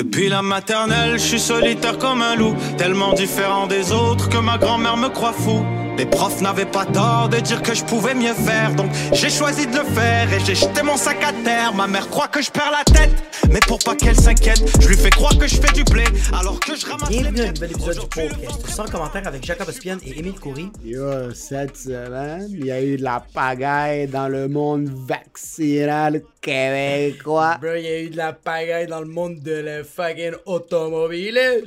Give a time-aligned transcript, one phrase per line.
[0.00, 4.56] Depuis la maternelle, je suis solitaire comme un loup, tellement différent des autres que ma
[4.56, 5.62] grand-mère me croit fou.
[5.98, 9.66] Les profs n'avaient pas tort de dire que je pouvais mieux faire, donc j'ai choisi
[9.66, 11.74] de le faire et j'ai jeté mon sac à terre.
[11.74, 13.10] Ma mère croit que je perds la tête,
[13.50, 16.58] mais pour pas qu'elle s'inquiète, je lui fais croire que je fais du blé alors
[16.58, 19.68] que je ramasse les Bienvenue à un nouvel épisode du podcast sans commentaire avec Jacob
[19.68, 20.70] Ospian et Émile Coury.
[20.82, 27.58] Yo, cette semaine, il y a eu de la pagaille dans le monde vaccinal québécois.
[27.60, 31.64] Bro, il y a eu de la pagaille dans le monde de la fucking automobile.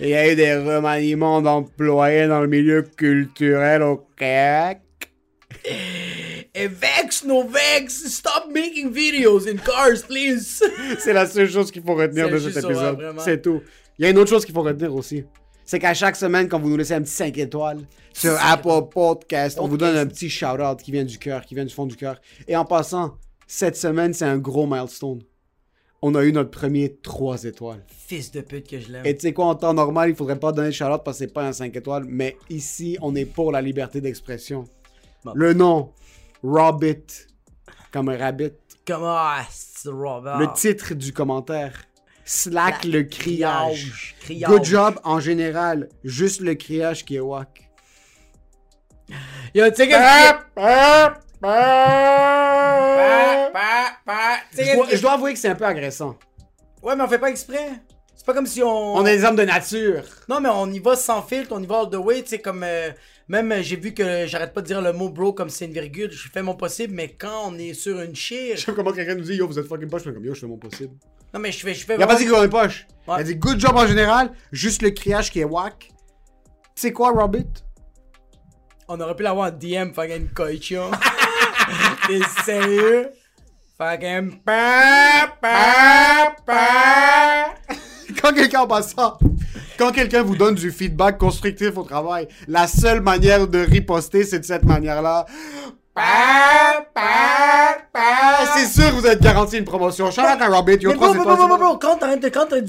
[0.00, 4.80] Il y a eu des remaniements d'employés dans le milieu culturel au Québec.
[6.54, 10.62] Et Vex, no Vex, stop making videos in cars, please.
[10.98, 13.14] C'est la seule chose qu'il faut retenir de cet épisode.
[13.18, 13.60] C'est tout.
[13.98, 15.24] Il y a une autre chose qu'il faut retenir aussi.
[15.64, 17.80] C'est qu'à chaque semaine, quand vous nous laissez un petit 5 étoiles
[18.12, 21.64] sur Apple Podcast, on vous donne un petit shout-out qui vient du cœur, qui vient
[21.64, 22.20] du fond du cœur.
[22.48, 23.14] Et en passant,
[23.52, 25.22] cette semaine, c'est un gros milestone.
[26.02, 27.84] On a eu notre premier 3 étoiles.
[27.88, 29.04] Fils de pute que je l'aime.
[29.04, 31.24] Et tu sais quoi, en temps normal, il faudrait pas donner de shout-out parce que
[31.24, 34.66] c'est pas un 5 étoiles, mais ici, on est pour la liberté d'expression.
[35.24, 35.32] Bon.
[35.34, 35.90] Le nom,
[36.44, 37.26] Rabbit,
[37.90, 38.52] comme un rabbit.
[38.86, 39.44] Comment ah,
[39.84, 40.38] Robert?
[40.38, 41.72] Le titre du commentaire,
[42.24, 44.14] Slack le criage.
[44.20, 44.48] Criage.
[44.48, 47.68] Good job en général, juste le criage qui est wack.
[49.56, 51.29] Yo, tu sais qu'est-ce
[54.52, 56.16] Sais dois, qu'est-ce je dois avouer que c'est un peu agressant.
[56.82, 57.70] Ouais, mais on fait pas exprès.
[58.14, 58.96] C'est pas comme si on...
[58.96, 60.02] On est des hommes de nature.
[60.28, 62.38] Non, mais on y va sans filtre, on y va all the way, tu sais,
[62.38, 62.62] comme...
[62.62, 62.90] euh,
[63.28, 65.72] même, euh, j'ai vu que j'arrête pas de dire le mot bro comme c'est une
[65.72, 68.56] virgule, je fais mon possible, mais quand on est sur une chire...
[68.56, 70.34] Je sais comment quelqu'un nous dit Yo, vous êtes fucking poche, je fais comme Yo,
[70.34, 70.92] je fais mon possible.
[71.32, 71.72] Non, mais je fais...
[71.72, 72.86] Je fais Il a pas dit qu'on est poche.
[73.08, 73.14] Ouais.
[73.16, 75.88] Il a dit good job en général, juste le criage qui est wack.
[76.74, 77.46] Tu sais quoi, Rabbit?
[78.88, 80.90] On aurait pu l'avoir en DM, fucking coachon.
[82.44, 83.10] Sérieux?
[88.20, 89.18] Quand quelqu'un en passant,
[89.78, 94.40] quand quelqu'un vous donne du feedback constructif au travail, la seule manière de riposter, c'est
[94.40, 95.26] de cette manière-là.
[95.94, 96.86] Pa.
[98.56, 100.10] C'est sûr que vous êtes garanti une promotion.
[100.10, 101.78] Charlotte à Rabbit, yo, Mais trois bro, bro, étoiles.
[101.80, 102.60] quand t'arrêtes de, quand de,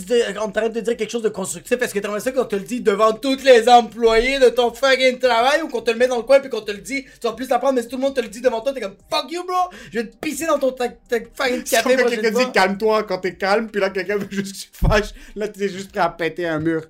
[0.80, 3.44] dire- quelque chose de constructif, est-ce que t'aimerais ça qu'on te le dit devant tous
[3.44, 6.50] les employés de ton fucking travail ou qu'on te le met dans le coin puis
[6.50, 8.28] qu'on te le dit, tu vas plus l'apprendre, mais si tout le monde te le
[8.28, 9.56] dit devant toi, t'es comme fuck you, bro,
[9.92, 13.68] je vais te pisser dans ton fucking café quand quelqu'un dit calme-toi quand t'es calme,
[13.70, 15.14] puis là quelqu'un veut juste que tu te fâches.
[15.36, 16.84] Là t'es juste prêt à péter un mur.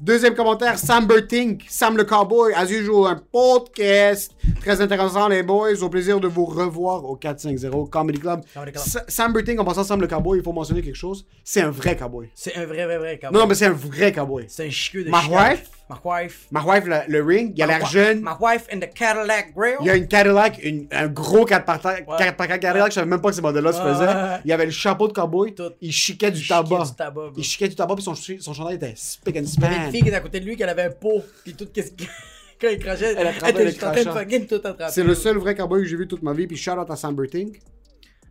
[0.00, 5.74] Deuxième commentaire, Sam Bertink, Sam le cowboy, as usual, un podcast très intéressant les boys.
[5.84, 8.40] Au plaisir de vous revoir au 450 Comedy Club.
[8.54, 8.84] Comedy Club.
[8.84, 11.26] Sa- Sam Bertink, en passant Sam le cowboy, il faut mentionner quelque chose.
[11.44, 12.30] C'est un vrai cowboy.
[12.34, 14.46] C'est un vrai, vrai, vrai, quand Non, non, mais c'est un vrai cowboy.
[14.48, 15.68] C'est un chieux de Ma wife?
[15.90, 16.46] Ma wife.
[16.50, 18.20] Ma wife, le, le ring, il a l'air jeune.
[18.22, 19.76] Ma wife in the Cadillac Grill.
[19.80, 22.16] Il y a une Cadillac, une- un gros 4x4 Ouais.
[22.18, 24.40] 4x4 Cadillac, je savais même pas que ce modèle-là se Ouais, faisait.
[24.46, 25.72] Il y avait le chapeau de cowboy, Tout.
[25.82, 26.84] il chiquait du Il chiquait tabac.
[26.84, 27.30] du tabac, bro.
[27.36, 29.90] Il chiquait du tabac, puis son, son chandail était spick and Il y avait une
[29.92, 32.04] fille qui était à côté de lui, qui avait un pot, pis tout qu'est-ce que.
[32.64, 34.12] Quand il crachait, Elle attrapait était le en train de crachat.
[34.20, 34.86] fucking tout attraper.
[34.92, 36.96] C'est le seul vrai cowboy que j'ai vu toute ma vie, puis shout out à
[36.96, 37.60] Sam Bertink.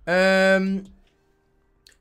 [0.09, 0.77] Euh,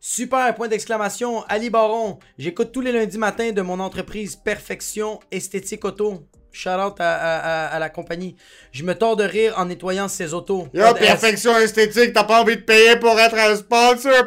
[0.00, 1.44] super, point d'exclamation.
[1.48, 6.26] Ali Baron, j'écoute tous les lundis matins de mon entreprise Perfection Esthétique Auto.
[6.54, 8.36] Shout out à, à- à- à la compagnie.
[8.72, 10.68] Je me tords de rire en nettoyant ses autos.
[10.74, 14.12] Yo, Pas de- perfection esthétique, t'as pas envie de payer pour être un sponsor?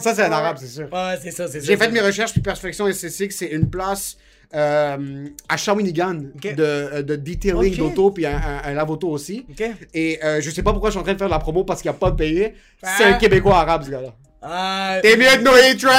[0.00, 0.92] Ça, c'est un arabe, c'est sûr.
[0.92, 1.66] Ouais, c'est ça, c'est ça.
[1.66, 4.16] J'ai fait mes recherches, puis perfection esthétique, c'est une place
[4.54, 7.78] euh, à Shawinigan de, euh, de detailing Ok.
[7.78, 9.46] d'auto, puis un, un, un lave-auto aussi.
[9.94, 11.64] Et euh, je sais pas pourquoi je suis en train de faire de la promo
[11.64, 12.54] parce qu'il n'y a pas de payé.
[12.82, 13.08] C'est Ah.
[13.08, 14.14] un Québécois arabe, ce gars-là.
[14.48, 15.90] Ah, T'es mieux de noyer c'est pour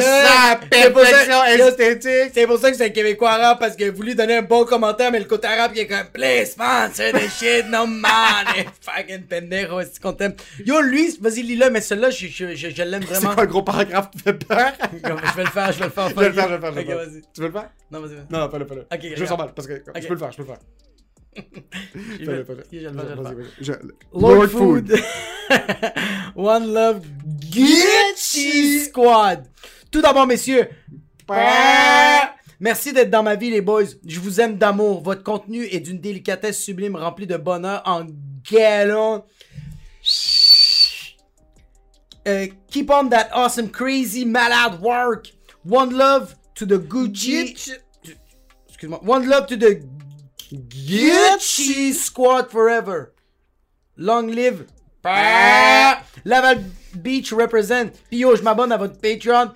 [0.00, 2.30] ça- perfection c'est- esthétique.
[2.32, 4.64] C'est pour ça que c'est un Québécois arabe parce qu'il a voulu donner un bon
[4.64, 8.66] commentaire, mais le côté arabe qui est comme Please sponsor the shit, no money.
[8.80, 10.34] Fucking pendejo, est-ce qu'on t'aime?
[10.64, 13.34] Yo, lui, vas-y, lis-le, mais celui-là, je, je, je, je l'aime C'est vraiment.
[13.34, 14.72] quoi un gros paragraphe qui fait peur?
[14.92, 16.08] Je vais le faire, je vais le faire.
[16.08, 17.22] Je vais le faire, je vais le faire, je le vas-y.
[17.34, 17.70] Tu veux le faire?
[17.90, 18.26] Non, vas-y, vas-y.
[18.30, 18.80] Non, fais-le, fais-le.
[18.82, 20.06] Ok, je me sens mal parce que je Ok.
[20.06, 20.58] peux le faire, je peux le faire.
[24.12, 24.92] Lord, Food.
[26.36, 27.06] One Love
[27.50, 29.46] Gucci Squad.
[29.90, 30.68] Tout d'abord, messieurs.
[32.60, 33.84] Merci d'être dans ma vie, les boys.
[34.04, 35.02] Je vous aime d'amour.
[35.02, 38.06] Votre contenu est d'une délicatesse sublime remplie de bonheur en
[38.50, 39.24] galon.
[42.26, 45.32] Euh, keep on that awesome, crazy, malade work.
[45.64, 47.54] One love to the Gucci.
[48.68, 49.00] Excuse-moi.
[49.02, 49.80] One love to the
[50.52, 53.12] Gucci Squad forever.
[53.96, 54.66] Long live.
[56.24, 56.64] Laval
[56.94, 57.90] Beach represent.
[58.08, 59.52] Puis yo, je m'abonne à votre Patreon.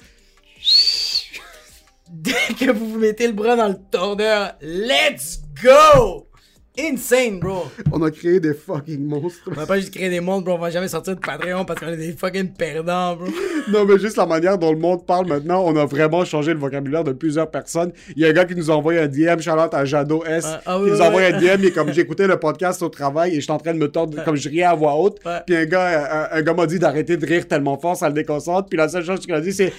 [2.08, 6.28] Dès que vous vous mettez le bras dans le tourneur, let's go!
[6.78, 7.64] Insane, bro.
[7.92, 9.42] On a créé des fucking monstres.
[9.50, 10.54] On va pas juste créer des mondes, bro.
[10.54, 13.26] On va jamais sortir de Patreon parce qu'on est des fucking perdants, bro.
[13.68, 16.58] Non, mais juste la manière dont le monde parle maintenant, on a vraiment changé le
[16.58, 17.92] vocabulaire de plusieurs personnes.
[18.16, 20.44] Il y a un gars qui nous a envoyé un DM, Charlotte à Jado S.
[20.46, 21.50] Ah, ah oui, nous oui, a envoyé oui.
[21.50, 23.88] un DM, et comme j'écoutais le podcast au travail et j'étais en train de me
[23.88, 25.20] tordre, comme je riais à voix haute.
[25.46, 28.14] Puis un gars, un, un gars m'a dit d'arrêter de rire tellement fort, ça le
[28.14, 28.68] déconcentre.
[28.68, 29.72] Puis la seule chose qu'il a dit, c'est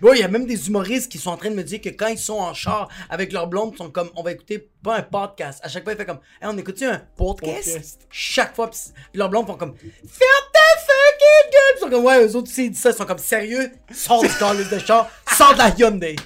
[0.00, 1.88] Bro, il y a même des humoristes qui sont en train de me dire que
[1.88, 4.96] quand ils sont en char avec leur blonde, ils sont comme, on va écouter pas
[4.98, 5.60] un podcast.
[5.62, 7.64] À chaque fois, ils font comme, hey, on écoute un podcast?
[7.64, 8.06] Podcast?
[8.10, 8.78] Chaque fois, pis
[9.14, 10.55] leurs blondes font comme, ferme
[10.86, 11.50] fucking!
[11.50, 13.70] Pis Ils sont comme, ouais, eux autres, s'ils disent ça, ils sont comme, sérieux?
[13.92, 16.16] Sors du calice de char, sors de la Hyundai.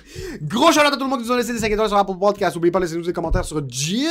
[0.43, 2.19] Gros shout à tout le monde qui nous a laissé des 5 étoiles sur Apple
[2.19, 2.55] Podcast.
[2.55, 4.09] N'oubliez pas de laisser nous des commentaires sur YouTube.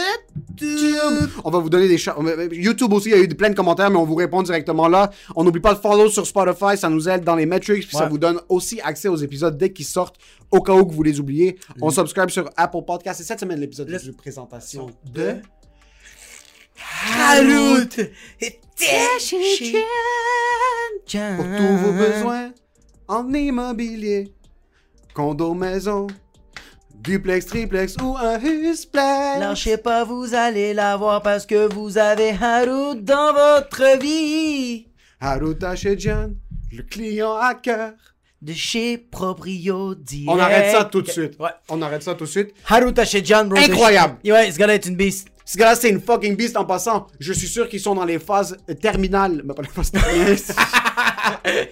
[1.44, 2.12] On va vous donner des shout-
[2.52, 5.12] YouTube aussi, il y a eu plein de commentaires, mais on vous répond directement là.
[5.36, 8.06] On n'oublie pas de follow sur Spotify, ça nous aide dans les metrics, puis ça
[8.10, 10.18] vous donne aussi accès aux épisodes dès qu'ils sortent,
[10.52, 11.58] au cas où que vous les oubliez.
[11.82, 13.22] On subscribe sur Apple Podcast.
[13.22, 15.36] Et cette semaine, l'épisode de présentation de-
[18.82, 19.76] Harout!
[21.36, 22.52] Pour tous vos besoins
[23.08, 24.34] en immobilier,
[25.14, 26.08] condo, maison,
[26.96, 29.40] duplex, triplex ou un husplex.
[29.40, 34.88] Lâchez pas, vous allez l'avoir parce que vous avez Harout dans votre vie.
[35.20, 36.38] Haruta chez John,
[36.72, 37.94] le client à cœur.
[38.42, 40.30] De chez Proprio Direct.
[40.30, 41.34] On arrête ça tout de suite.
[41.40, 41.50] Ouais.
[41.70, 42.54] On arrête ça tout de suite.
[42.70, 42.94] Harout
[43.26, 43.60] John, bro.
[43.60, 44.18] Incroyable.
[44.24, 45.28] chez- Ouais, ce gars-là est une beast.
[45.44, 47.08] Ce gars-là, c'est une fucking beast en passant.
[47.20, 49.42] Je suis sûr qu'ils sont dans les phases terminales.
[49.44, 50.38] Mais pas les phases terminales.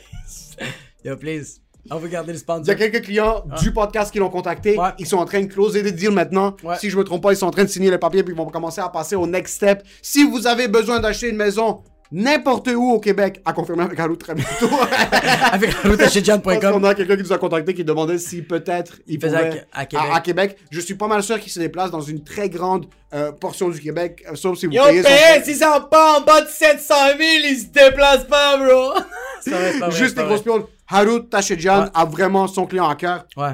[1.06, 1.60] Yo, please.
[1.90, 2.70] On veut garder le Il y sponsor.
[2.70, 4.78] a quelques clients du podcast qui l'ont contacté.
[4.78, 4.90] Ouais.
[5.00, 6.58] Ils sont en train de closer des deals maintenant.
[6.64, 6.76] Ouais.
[6.80, 8.38] Si je me trompe pas, ils sont en train de signer les papiers puis ils
[8.38, 9.84] vont commencer à passer au next step.
[10.02, 11.82] Si vous avez besoin d'acheter une maison
[12.12, 14.70] n'importe où au Québec, à confirmer avec Harout très bientôt.
[15.52, 16.86] Avec Parce qu'on haroutachetjohn.com.
[16.86, 19.86] a quelqu'un qui nous a contacté qui demandait si peut-être il faisait pouvait à- à
[19.86, 20.08] Québec.
[20.14, 20.58] à Québec.
[20.72, 23.80] Je suis pas mal sûr qu'il se déplace dans une très grande euh, portion du
[23.80, 26.94] Québec, euh, sauf si vous Yo, payez son- payé, ça pas en bas de 700
[27.18, 27.20] 000,
[27.50, 28.94] il se déplace pas, bro.
[29.42, 30.64] C'est pas vrai, Juste pas grosses pioles.
[30.90, 31.90] Harout Tachedjan Ouais.
[31.94, 33.26] a vraiment son client à cœur.
[33.38, 33.52] Ouais.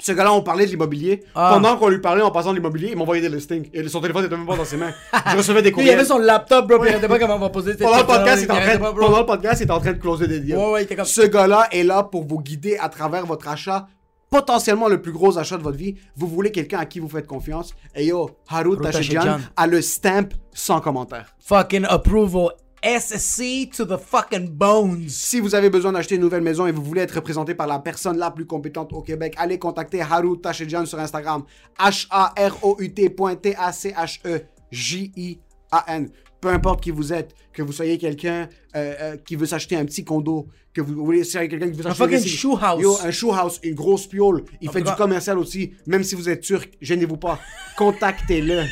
[0.00, 1.22] Ce gars-là, on parlait de l'immobilier.
[1.34, 1.50] Ah.
[1.54, 3.68] Pendant qu'on lui parlait en passant de l'immobilier, il m'envoyait des listings.
[3.72, 4.92] Et son téléphone était même pas dans ses mains.
[5.30, 5.94] Je recevais des Lui, il courriels.
[5.94, 7.74] avait son laptop, bro, il pas comment on va poser.
[7.78, 9.98] Pendant le podcast, il en train pas, pendant le podcast, il était en train de
[9.98, 10.56] closer des deals.
[10.56, 11.04] Ouais, ouais, il était comme.
[11.04, 13.86] Ce gars-là est là pour vous guider à travers votre achat,
[14.30, 15.96] potentiellement le plus gros achat de votre vie.
[16.16, 17.74] Vous voulez quelqu'un à qui vous faites confiance.
[17.94, 19.38] Et yo, Tachedjan Tachedjan.
[19.56, 21.34] a le stamp sans commentaire.
[21.40, 22.50] Fucking approval.
[22.82, 25.08] SC to the fucking bones.
[25.08, 27.78] Si vous avez besoin d'acheter une nouvelle maison et vous voulez être représenté par la
[27.78, 31.42] personne la plus compétente au Québec, allez contacter Harout Tachedjan sur Instagram.
[31.78, 36.10] H-A-R-O-U-T point T-A-C-H-E-J-I-A-N.
[36.40, 39.84] Peu importe qui vous êtes, que vous soyez quelqu'un euh, euh, qui veut s'acheter un
[39.84, 42.80] petit condo, que vous voulez c'est quelqu'un qui veut s'acheter fucking des- shoe house.
[42.80, 44.44] Yo, un shoe house, une grosse piole.
[44.62, 45.74] Il En fait du commercial aussi.
[45.86, 47.38] Même si vous êtes turc, gênez-vous pas.
[47.76, 48.62] Contactez-le.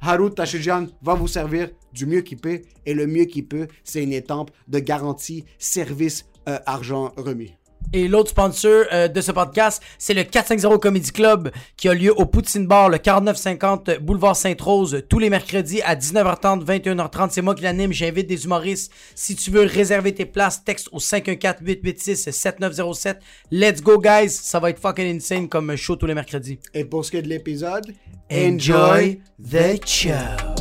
[0.00, 2.60] Harout Tachedjan va vous servir du mieux qu'il peut.
[2.86, 7.54] Et le mieux qu'il peut, c'est une étampe de garantie, service, euh, argent remis.
[7.92, 12.12] Et l'autre sponsor euh, de ce podcast, c'est le 450 Comedy Club qui a lieu
[12.12, 17.30] au Poutine Bar, le 4950 Boulevard Sainte-Rose, tous les mercredis à 19h30, 21h30.
[17.30, 18.92] C'est moi qui l'anime, j'invite des humoristes.
[19.14, 23.16] Si tu veux réserver tes places, texte au 514-886-7907.
[23.50, 24.28] Let's go, guys!
[24.30, 26.58] Ça va être fucking insane comme show tous les mercredis.
[26.74, 27.94] Et pour ce qui est de l'épisode,
[28.30, 30.57] Enjoy the show!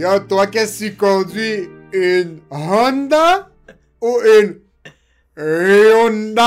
[0.00, 1.68] Yo, toi, qu'est-ce que tu conduis?
[1.92, 3.50] Une Honda
[4.00, 4.60] ou une
[5.36, 6.40] Hyundai?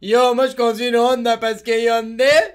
[0.00, 2.54] Yo, moi je conduis une Honda parce que Hyundai,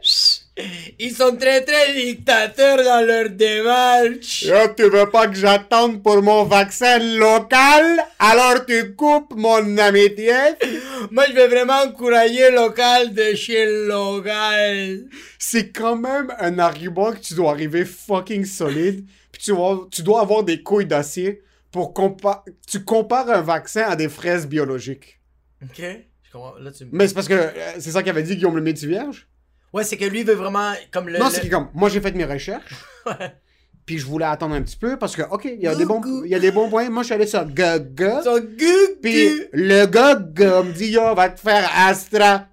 [0.99, 4.43] ils sont très très dictateurs dans leur démarche.
[4.43, 7.99] Yo, tu veux pas que j'attende pour mon vaccin local?
[8.19, 10.33] Alors tu coupes mon amitié?
[11.11, 15.05] Moi, je vais vraiment encourager local de chez local.
[15.37, 19.05] C'est quand même un argument que tu dois arriver fucking solide.
[19.31, 23.83] Puis tu dois, tu dois avoir des couilles d'acier pour compa tu compares un vaccin
[23.83, 25.19] à des fraises biologiques.
[25.63, 25.81] Ok.
[26.23, 26.55] Je comprends.
[26.59, 29.28] Là, tu Mais c'est parce que euh, c'est ça qu'avait dit Guillaume le métier vierge?
[29.73, 31.19] Ouais, c'est que lui veut vraiment comme le.
[31.19, 32.73] non, le- c'est que comme moi j'ai fait mes recherches.
[33.85, 36.01] Puis je voulais attendre un petit peu parce que ok, il y a des bons
[36.23, 36.89] il y a des bons points.
[36.89, 38.21] Moi je suis allé sur Gaga.
[38.23, 38.73] Gugu.
[39.01, 42.45] Puis le gars, me dit yo va te faire Astra.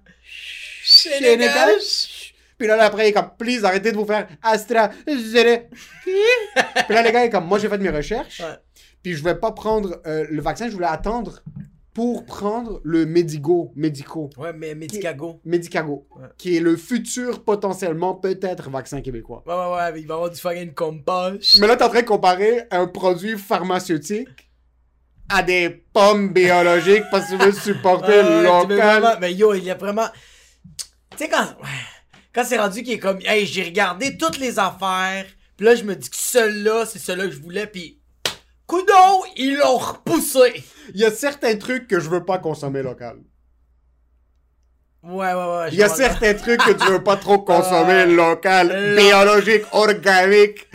[2.57, 4.89] Puis là, après, il est comme, please, arrêtez de vous faire Astra.
[5.05, 5.13] Puis
[6.89, 8.39] là, les gars, il est comme, moi, j'ai fait mes recherches.
[8.39, 8.55] Ouais.
[9.03, 11.43] Puis je vais pas prendre euh, le vaccin, je voulais attendre
[11.97, 15.41] pour prendre le Medigo, Medico, Ouais, mais Medicago.
[15.43, 16.27] Medicago, Ouais.
[16.37, 19.43] qui est le futur potentiellement peut-être vaccin québécois.
[19.47, 21.57] Ouais, ouais, ouais, il va y avoir du fucking compost.
[21.59, 24.27] Mais là, t'es en train de comparer un produit pharmaceutique
[25.27, 28.77] à des pommes biologiques parce que tu veux supporter local.
[28.77, 30.05] vraiment- Mais yo, il y a vraiment.
[30.77, 31.47] Tu sais, quand.
[32.31, 33.17] Quand c'est rendu qu'il est comme.
[33.25, 35.25] Hey, j'ai regardé toutes les affaires.
[35.57, 37.65] Puis là, je me dis que celui-là, c'est celui-là que je voulais.
[37.65, 37.99] Puis.
[38.67, 40.63] Coudon, ils l'ont repoussé.
[40.93, 43.19] Il y a certains trucs que je veux pas consommer local.
[45.03, 45.69] Ouais, ouais, ouais.
[45.71, 50.66] Il y a certains trucs que tu veux pas trop consommer local, biologique, organique,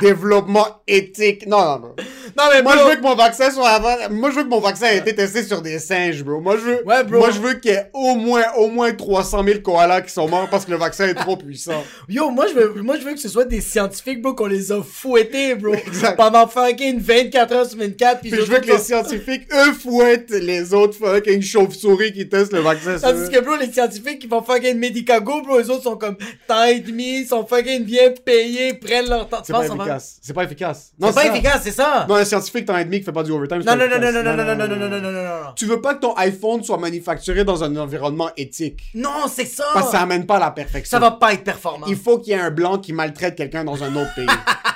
[0.00, 1.46] développement éthique.
[1.46, 1.94] Non, non, non.
[2.36, 3.96] Non, mais Moi, bro, je veux que mon vaccin soit avant.
[4.10, 6.40] Moi, je veux que mon vaccin ait été testé sur des singes, bro.
[6.40, 6.86] Moi, je veux.
[6.86, 7.18] Ouais, bro.
[7.18, 10.28] Moi, je veux qu'il y ait au moins, au moins 300 000 koalas qui sont
[10.28, 11.84] morts parce que le vaccin est trop puissant.
[12.08, 14.72] Yo, moi je, veux, moi je veux que ce soit des scientifiques, bro, qu'on les
[14.72, 15.74] a fouettés, bro.
[15.86, 16.16] Exact.
[16.16, 18.20] Pendant fucking 24 heures sur 24.
[18.20, 22.52] Puis, Puis je veux que les scientifiques, eux, fouettent les autres fucking chauves-souris qui testent
[22.52, 25.96] le vaccin Tandis que, bro, les scientifiques qui font fucking Medicago, bro, les autres sont
[25.96, 29.42] comme temps et demi, sont fucking bien payés, prennent leur temps.
[29.44, 30.18] C'est pas efficace.
[30.22, 30.92] C'est pas efficace.
[31.00, 32.06] C'est pas efficace, c'est ça.
[32.08, 33.62] Non, un scientifique, et demi qui fait pas du overtime.
[33.66, 35.52] Non, non, non, non, non, non, non, non, non, non, non, non, non, non, non.
[35.56, 38.90] Tu veux pas que ton iPhone soit manufacturé dans un environnement éthique.
[38.94, 39.64] Non, c'est ça.
[39.74, 40.96] Parce que ça amène pas à la perfection.
[40.96, 41.86] Ça va pas être performant.
[41.86, 44.26] Il faut qu'il y ait un blanc qui maltraite quelqu'un dans un autre pays.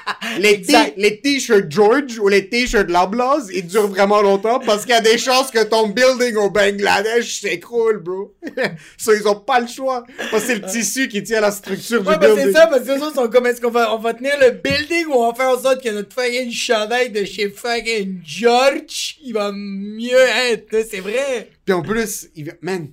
[0.38, 5.00] les, t-shirts George ou les t-shirts Loblaws, ils durent vraiment longtemps parce qu'il y a
[5.00, 8.34] des chances que ton building au Bangladesh s'écroule, bro.
[8.98, 10.04] ça, ils ont pas le choix.
[10.30, 12.46] Parce que c'est le tissu qui tient la structure Ouais, du bah building.
[12.46, 15.06] c'est ça, parce que autres sont comme, est-ce qu'on va, on va tenir le building
[15.06, 19.32] ou on va faire en sorte que notre fucking chandail de chez fucking George, il
[19.32, 21.50] va mieux être, c'est vrai.
[21.64, 22.88] Puis en plus, il vient, man,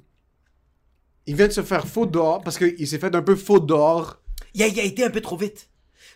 [1.28, 4.20] il vient de se faire faux dehors parce qu'il s'est fait un peu faux dehors.
[4.56, 5.70] Il a, il a été un peu trop vite.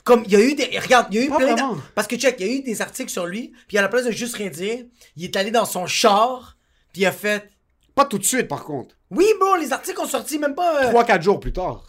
[0.07, 2.15] Comme, il y a eu des, regarde, il y a eu Pas plein parce que
[2.15, 4.35] check, il y a eu des articles sur lui, puis à la place de juste
[4.35, 4.85] rien dire,
[5.17, 6.57] il est allé dans son char,
[6.93, 7.49] puis il a fait,
[7.93, 8.95] Pas tout de suite, par contre.
[9.11, 11.83] oui, bro, les articles ont sorti même pas, euh, Trois, quatre jours plus tard.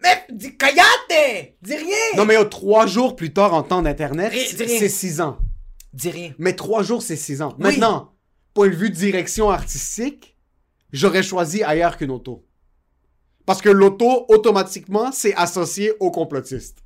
[0.00, 1.56] mais, dis, callate!
[1.60, 1.96] Dis rien!
[2.16, 5.38] Non, mais trois jours plus tard en temps d'Internet, c'est six ans.
[5.92, 6.32] Dis rien.
[6.38, 7.54] Mais trois jours, c'est six ans.
[7.58, 7.64] Oui.
[7.64, 8.12] Maintenant,
[8.54, 10.36] point de vue direction artistique,
[10.92, 12.44] j'aurais choisi ailleurs qu'une auto.
[13.46, 16.84] Parce que l'auto, automatiquement, c'est associé aux complotistes.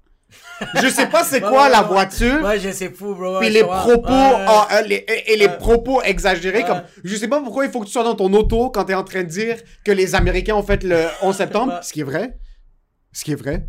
[0.80, 2.42] Je sais pas c'est quoi la voiture.
[2.42, 3.38] Ouais, je sais fou, bro.
[3.40, 7.70] Puis les propos euh, les- et, les propos exagérés comme je sais pas pourquoi il
[7.70, 10.14] faut que tu sois dans ton auto quand t'es en train de dire que les
[10.14, 11.80] Américains ont fait le 11 septembre.
[11.82, 12.38] Ce qui est vrai
[13.12, 13.66] ce qui est vrai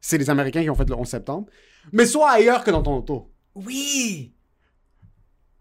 [0.00, 1.46] c'est les Américains qui ont fait le 11 septembre.
[1.92, 3.30] Mais sois ailleurs que dans ton auto.
[3.54, 4.32] Oui!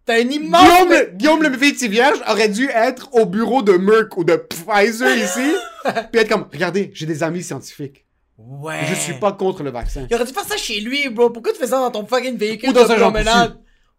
[0.05, 0.63] T'as une immense...
[0.63, 4.35] Guillaume, le- Guillaume le petit vierge aurait dû être au bureau de Merck ou de
[4.37, 5.53] Pfizer ici
[6.11, 8.05] puis être comme regardez j'ai des amis scientifiques
[8.37, 8.85] Ouais.
[8.87, 11.31] je suis pas contre le vaccin Il aurait dû faire ça chez lui, bro.
[11.31, 13.57] Pourquoi tu fais ça dans ton fucking véhicule Ou dans de un promenade?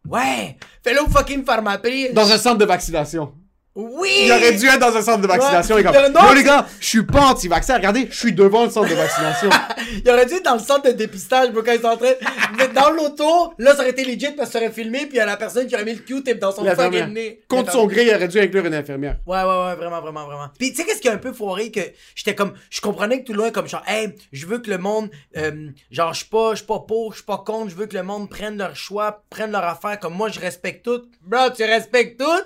[0.08, 0.56] Ouais.
[0.84, 2.12] Fais-le au fucking pharmaprix.
[2.12, 3.34] dans un centre de vaccination
[3.78, 4.24] Oui!
[4.24, 5.76] Il aurait dû être dans un centre de vaccination.
[5.76, 5.82] Ouais.
[5.82, 7.76] et comme, Non, les gars, je suis pas anti-vaccin.
[7.76, 9.50] Regardez, je suis devant le centre de vaccination.
[10.04, 12.10] Il aurait dû être dans le centre de dépistage, bro, quand ils sont en train...
[12.58, 15.16] Mais dans l'auto, là, ça aurait été legit parce que ça aurait filmé, puis il
[15.16, 17.40] y a la personne qui aurait mis le Q-tip dans son fucking nez.
[17.46, 19.18] Contre son gré, il aurait dû inclure une infirmière.
[19.26, 20.48] Ouais, ouais, ouais, vraiment, vraiment, vraiment.
[20.58, 21.80] Puis, tu sais, qu'est-ce qui est un peu foiré que
[22.16, 25.08] j'étais comme, je comprenais que tout loin, comme genre, hey, je veux que le monde,
[25.36, 27.86] euh, genre, je suis pas, je suis pas pour, je suis pas contre, je veux
[27.86, 31.02] que le monde prenne leur choix, prenne leur affaire, comme moi, je respecte tout.
[31.22, 32.42] Bro, tu respectes tout?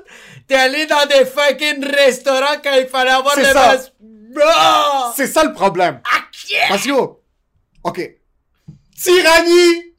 [0.47, 3.55] T'es allé dans des fucking restaurants quand il fallait avoir des ça.
[3.55, 3.93] masques.
[4.01, 5.13] Bro!
[5.15, 6.01] C'est ça le problème.
[6.05, 6.69] Ah, yeah!
[6.69, 6.91] Parce que,
[7.85, 8.11] ok.
[9.01, 9.95] Tyrannie!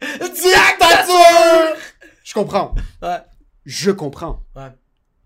[0.00, 1.76] Dictature!
[2.24, 2.74] Je comprends.
[3.02, 3.18] Ouais,
[3.64, 4.42] Je comprends.
[4.56, 4.68] ouais.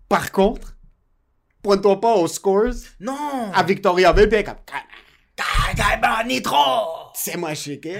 [0.09, 0.75] Par contre,
[1.61, 3.51] pointe-toi pas aux scores Non!
[3.53, 4.83] à Victoriaville pis comme, Ah,
[7.13, 7.99] c'est moi chiqué.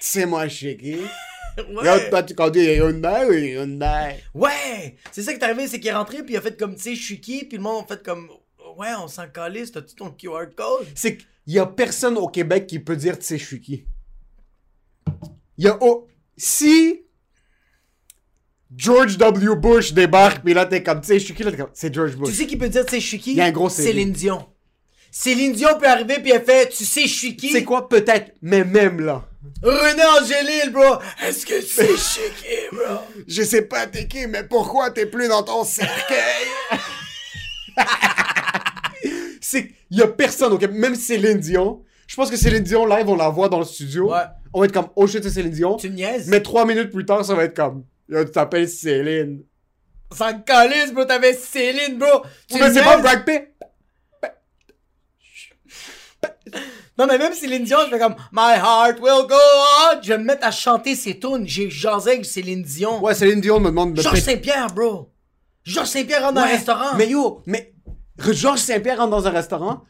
[0.00, 1.00] C'est moi chiqué.
[1.58, 2.10] Ouais!
[2.10, 4.16] toi, tu conduis Hyundai ou Hyundai?
[4.34, 4.96] Ouais!
[5.12, 6.82] C'est ça qui est arrivé, c'est qu'il est rentré, puis il a fait comme, tu
[6.82, 8.28] sais, je suis qui, puis le monde a fait comme,
[8.76, 10.86] ouais, on s'en calisse, t'as-tu ton QR code?
[10.94, 13.84] c'est qu'il y a personne au Québec qui peut dire tu sais je suis qui.
[15.58, 17.02] Il y a oh, si
[18.76, 19.54] George W.
[19.56, 21.94] Bush débarque puis là t'es comme tu sais je suis qui là t'es comme c'est
[21.94, 22.34] George Tu Bush.
[22.34, 23.30] sais qui peut dire, tu sais, je suis qui?
[23.30, 23.68] Il y a un gros.
[23.70, 24.46] Céline Dion.
[25.10, 27.50] Céline Dion peut arriver, puis elle fait, tu sais, je suis qui?
[27.50, 29.26] C'est quoi peut-être mais même là.
[29.62, 30.98] René Angélil, bro!
[31.22, 32.98] Est-ce que tu sais, suis qui, bro?
[33.28, 36.46] Je sais pas t'es qui mais pourquoi t'es plus dans ton cercueil?
[39.40, 41.82] C'est y a personne Québec même Céline Dion.
[42.06, 44.10] Je pense que Céline Dion live on la voit dans le studio.
[44.10, 44.24] Ouais.
[44.52, 45.76] On va être comme oh shit c'est Céline Dion.
[45.76, 46.28] Tu niaises?
[46.28, 49.42] Mais trois minutes plus tard ça va être comme Yo, tu t'appelles Céline.
[50.12, 52.22] Sans calisse, bro, t'avais Céline, bro!
[52.48, 52.98] Tu mais me c'est pas?
[52.98, 53.48] Brad Pitt.
[56.98, 60.02] Non, mais même Céline Dion, je fais comme My heart will go on!
[60.02, 61.46] Je vais me mettre à chanter ses tunes.
[61.46, 63.02] J'ai jasé avec Céline Dion.
[63.02, 65.12] Ouais, Céline Dion me demande de Georges Saint-Pierre, bro!
[65.62, 66.94] Georges Saint-Pierre rentre dans un restaurant.
[66.96, 67.74] Mais yo, mais
[68.18, 69.82] Georges Saint-Pierre rentre dans un restaurant.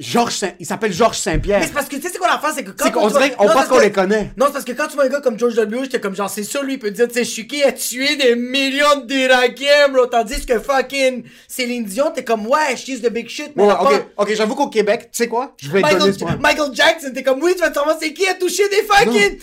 [0.00, 0.52] Georges Saint...
[0.58, 1.60] Il s'appelle Georges Saint-Pierre.
[1.60, 2.92] Mais c'est parce que tu sais c'est quoi moi, la face, c'est que quand C'est
[2.92, 4.32] qu'on dirait qu'on pense qu'on les connaît.
[4.36, 5.84] Non, c'est parce que quand tu vois un gars comme George W.
[5.84, 8.34] j'étais comme genre, c'est sûr, lui, il peut dire, tu sais, Shuki a tué des
[8.34, 10.06] millions d'Irakiens, bro?
[10.06, 14.06] Tandis que fucking Céline Dion, t'es comme, ouais, she's the big shit, mais Ouais, ok,
[14.16, 15.54] ok, j'avoue qu'au Québec, tu sais quoi?
[15.60, 16.36] Je vais Michael, donner.
[16.40, 19.38] Michael Jackson, t'es comme, oui, tu vas te savoir c'est qui a touché des fucking,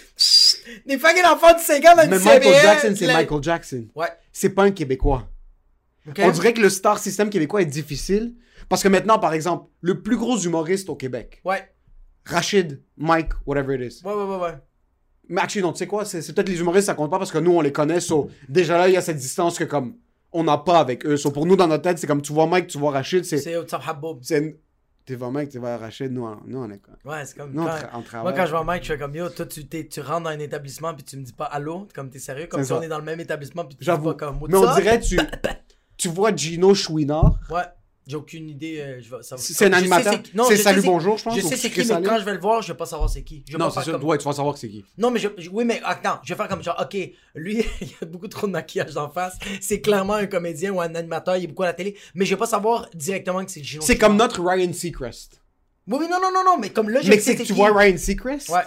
[0.85, 3.85] des fucking enfants de 5 ans dans Mais Michael Jackson, c'est Michael Jackson.
[3.95, 4.07] Ouais.
[4.31, 5.27] C'est pas un Québécois.
[6.07, 6.19] Ok.
[6.19, 8.33] On dirait que le star system québécois est difficile.
[8.69, 11.67] Parce que maintenant, par exemple, le plus gros humoriste au Québec, Ouais.
[12.25, 14.01] Rachid, Mike, whatever it is.
[14.05, 14.57] Ouais, ouais, ouais, ouais.
[15.29, 16.05] Mais actually, non, tu sais quoi?
[16.05, 17.99] C'est peut-être les humoristes, ça compte pas parce que nous, on les connaît.
[17.99, 19.95] So, déjà là, il y a cette distance que comme
[20.31, 21.17] on n'a pas avec eux.
[21.17, 23.37] So, pour nous, dans notre tête, c'est comme tu vois Mike, tu vois Rachid, c'est.
[23.39, 23.55] C'est
[25.05, 26.95] Tu vois Mike, tu vois Rachid, nous, nous on est quoi?
[27.11, 27.51] Ouais, c'est comme.
[27.53, 28.35] Nous, quand- on Moi, travaille.
[28.35, 30.93] quand je vois Mike, je fais comme yo, toi, tu, tu rentres dans un établissement
[30.93, 32.77] puis tu me dis pas allô, comme t'es sérieux, comme si ça.
[32.77, 35.17] on est dans le même établissement puis tu dis pas comme Mais on dirait, tu,
[35.97, 37.39] tu vois Gino Chouinard.
[37.49, 37.63] Ouais,
[38.07, 38.79] j'ai aucune idée.
[38.79, 40.13] euh, je vais, ça, C'est un animateur?
[40.47, 41.35] c'est- Salut Bonjour, je pense.
[41.35, 43.23] Je sais c'est qui, mais quand je vais le voir, je vais pas savoir c'est
[43.23, 43.43] qui.
[43.47, 43.93] Je vais Non, c'est sûr.
[43.93, 44.85] comme- Ouais, tu vas savoir que c'est qui.
[44.97, 46.95] Non, mais je, oui, mais attends, je vais faire comme genre, ok,
[47.35, 49.37] lui, il y a beaucoup trop de maquillage d'en face.
[49.61, 52.31] C'est clairement un comédien ou un animateur, il est beaucoup à la télé, mais je
[52.35, 53.81] vais pas savoir directement que c'est Gino.
[53.83, 55.41] C'est comme notre Ryan Seacrest.
[55.87, 57.53] Oui, oui, non, non, non, non, mais comme là, je Mais sais que tu qui.
[57.53, 58.49] vois Ryan Seacrest?
[58.49, 58.61] Ouais.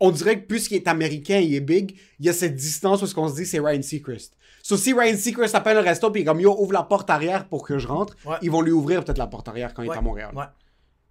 [0.00, 3.06] On dirait que puisqu'il est américain, il est big, il y a cette distance où
[3.06, 4.34] ce qu'on se dit c'est Ryan Seacrest.
[4.62, 7.66] So si Ryan Seacrest appelle le resto puis comme yo ouvre la porte arrière pour
[7.66, 8.36] que je rentre, Ouais.
[8.42, 10.30] ils vont lui ouvrir peut-être la porte arrière quand il est à Montréal.
[10.34, 10.44] Ouais.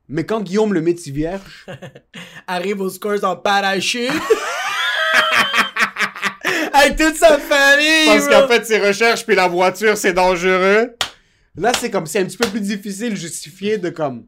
[0.09, 1.65] Mais quand Guillaume le métier vierge,
[2.47, 4.11] Arrive aux scores en parachute.
[6.73, 8.07] Avec toute sa famille.
[8.07, 10.95] parce qu'en fait ses recherches puis la voiture c'est dangereux.
[11.55, 14.25] Là c'est comme c'est un petit peu plus difficile de justifier de comme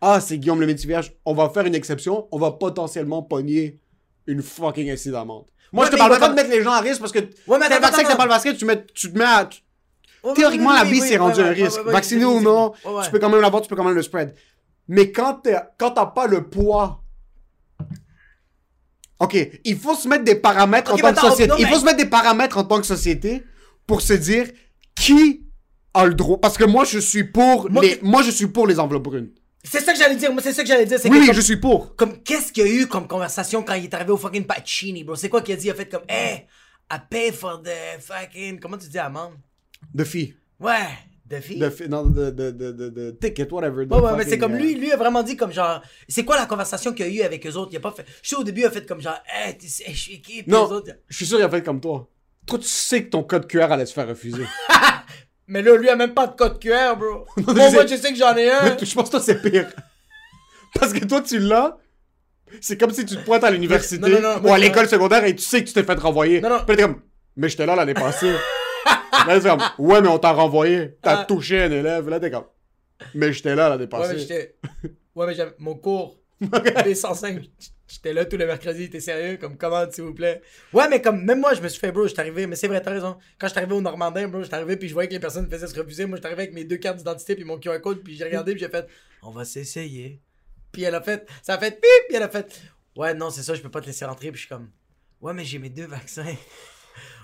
[0.00, 3.80] ah c'est Guillaume le métier vierge, on va faire une exception, on va potentiellement pogner
[4.26, 5.46] une fucking incident d'amende.
[5.72, 7.58] Moi Ouais, je te parle pas de mettre les gens à risque parce que Ouais,
[7.58, 9.46] mais attends, vaccin, attends, t'es pas le basket, tu, mets, tu te mets à.
[9.46, 9.60] tu-
[10.34, 11.80] Théoriquement, oui, la vie, oui, c'est rendu un risque.
[11.84, 12.72] Vacciné ou non,
[13.04, 14.34] tu peux quand même l'avoir, tu peux quand même le spread.
[14.88, 17.02] Mais quand t'as pas le poids.
[19.20, 21.48] Ok, il faut se mettre des paramètres en tant que société.
[21.48, 23.42] non, Il faut se mettre des paramètres en tant que société
[23.86, 24.46] pour se dire
[24.94, 25.42] qui
[25.94, 26.38] a le droit.
[26.40, 29.02] Parce que moi, je suis pour Moi, les, que- moi, je suis pour les enveloppes
[29.02, 29.30] brunes.
[29.64, 30.32] C'est ça que j'allais dire.
[30.32, 30.98] Moi, c'est ça que j'allais dire.
[31.04, 31.96] Oui, que oui, comme- je suis pour.
[31.96, 35.04] Comme, qu'est-ce qu'il y a eu comme conversation quand il est arrivé au fucking Pacini,
[35.04, 35.16] bro?
[35.16, 35.66] C'est quoi qu'il a dit?
[35.66, 36.46] Il a fait comme, hey,
[36.92, 38.60] I pay for the fucking.
[38.60, 39.34] Comment tu dis amende?
[39.92, 40.34] De filles.
[40.60, 40.88] Ouais,
[41.26, 41.58] de fille.
[41.58, 41.88] De filles.
[41.88, 43.84] Non, de ticket, whatever.
[43.86, 46.36] Ouais, ouais, mais c'est comme euh, lui, lui a vraiment dit comme genre, c'est quoi
[46.36, 47.70] la conversation qu'il a eu avec eux autres?
[47.72, 49.68] Il a pas fait, je sais au début, il a fait comme genre, hey, tu
[49.68, 50.42] sais, je suis qui?
[50.42, 52.08] Puis Non, eux autres, je suis sûr qu'il a fait comme toi.
[52.46, 54.44] Toi, tu sais que ton code QR allait se faire refuser.
[55.48, 57.26] mais là, lui a même pas de code QR, bro.
[57.38, 58.76] Bon, moi, je sais que j'en ai un.
[58.82, 59.68] je pense que toi, c'est pire.
[60.78, 61.76] Parce que toi, tu l'as.
[62.60, 65.24] C'est comme si tu te pointes à l'université Non, non, non, ou à l'école secondaire
[65.24, 66.40] et tu sais que tu t'es fait renvoyer.
[66.40, 66.58] Non, non.
[66.66, 67.02] Puis t'es comme,
[67.36, 68.30] mais j'étais là l'année passée.
[69.26, 70.96] là, c'est comme, ouais, mais on t'a renvoyé.
[71.02, 71.24] T'as Ah.
[71.26, 72.08] touché un élève.
[72.08, 72.44] Là, t'es comme,
[73.14, 74.18] mais j'étais là l'année Ouais, mais passée.
[74.18, 74.56] j'étais.
[75.14, 76.18] Ouais, mais j'avais mon cours.
[76.42, 77.48] B105,
[77.88, 79.38] j'étais là tous les mercredis, t'es sérieux?
[79.38, 80.40] Comme comment, s'il vous plaît?
[80.72, 82.80] Ouais, mais comme, même moi, je me suis fait, bro, j'étais arrivé, mais c'est vrai,
[82.80, 83.18] t'as raison.
[83.38, 85.66] Quand j'étais arrivé au Normandin, bro, j'étais arrivé, puis je voyais que les personnes faisaient
[85.66, 86.06] se refuser.
[86.06, 88.52] Moi, j'étais arrivé avec mes deux cartes d'identité, puis mon QR code, puis j'ai regardé,
[88.52, 88.86] puis j'ai fait,
[89.22, 90.20] on va s'essayer.
[90.70, 92.60] Puis elle a fait, ça a fait pip, puis elle a fait,
[92.96, 94.70] ouais, non, c'est ça, je peux pas te laisser rentrer, puis je suis comme,
[95.20, 96.24] ouais, mais j'ai mes deux vaccins.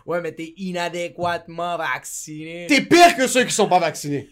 [0.07, 2.67] Ouais, mais t'es inadéquatement vacciné.
[2.69, 4.29] T'es pire que ceux qui sont pas vaccinés.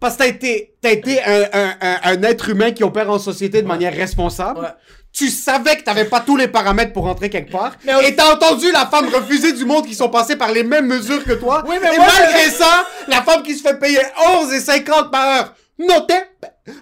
[0.00, 3.18] Parce que t'as été, t'as été un, un, un, un être humain qui opère en
[3.18, 4.60] société de manière responsable.
[4.60, 4.68] Ouais.
[5.12, 7.72] Tu savais que t'avais pas tous les paramètres pour rentrer quelque part.
[7.84, 10.62] Mais on- Et t'as entendu la femme refuser du monde qui sont passés par les
[10.62, 11.64] mêmes mesures que toi.
[11.66, 14.00] Oui, mais et moi, malgré ça, la femme qui se fait payer
[14.40, 15.54] 11 et 50 par heure.
[15.78, 16.20] Notez.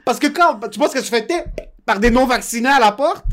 [0.04, 1.44] Parce que quand, tu penses que tu fais t'es
[1.86, 3.24] par des non-vaccinés à la porte?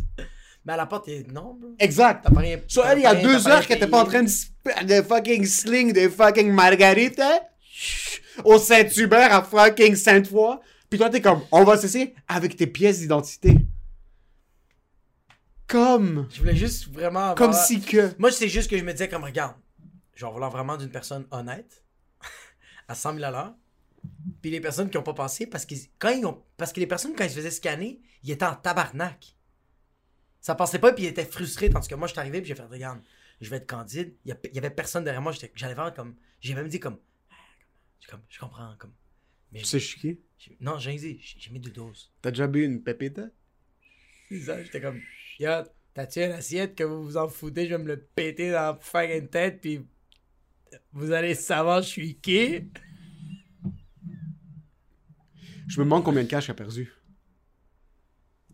[0.65, 1.71] Mais à la porte, t'es, non, bro.
[1.79, 2.21] Exact.
[2.23, 2.57] T'as pas rien.
[2.67, 4.29] So, elle, il y a deux heures qu'elle était pas en train de,
[4.85, 7.39] de fucking sling des fucking margaritas
[8.43, 10.57] au Saint-Hubert à fucking Sainte-Foy.
[10.89, 13.55] Puis toi, t'es comme, on va s'essayer avec tes pièces d'identité.
[15.67, 17.19] Comme, Je voulais juste vraiment.
[17.19, 18.11] avoir- comme si que.
[18.19, 19.55] Moi, c'est juste que je me disais, comme, regarde,
[20.15, 21.83] genre, voulant vraiment d'une personne honnête,
[22.89, 23.53] à 100 000 à l'heure.
[24.41, 26.87] Puis les personnes qui ont pas passé, parce, qu'ils quand ils ont, parce que les
[26.87, 29.35] personnes, quand ils se faisaient scanner, ils étaient en tabarnak.
[30.41, 31.69] Ça passait pas, puis ils étaient frustrés.
[31.69, 32.99] Tandis que moi, je suis arrivé, puis j'ai fait, regarde,
[33.39, 34.13] je vais être candide.
[34.25, 35.31] Il y, a- il y avait personne derrière moi.
[35.55, 36.15] J'allais voir comme.
[36.41, 36.97] J'ai même dit, comme.
[38.01, 38.93] Je, comme, je comprends, comme.
[39.51, 40.19] Mais Tu sais, je suis qui?
[40.37, 42.11] j'ai- non, j'ai dit, j'ai mis deux doses.
[42.21, 42.81] T'as déjà bu une
[44.45, 44.99] ça, j'étais comme,
[45.39, 45.49] yo,
[45.93, 48.79] t'as-tu une assiette que vous vous en foutez, je vais me le péter dans la
[48.81, 49.81] fucking tête, puis
[50.93, 52.63] vous allez savoir je suis qui?
[55.67, 56.91] Je me demande combien de cash a perdu.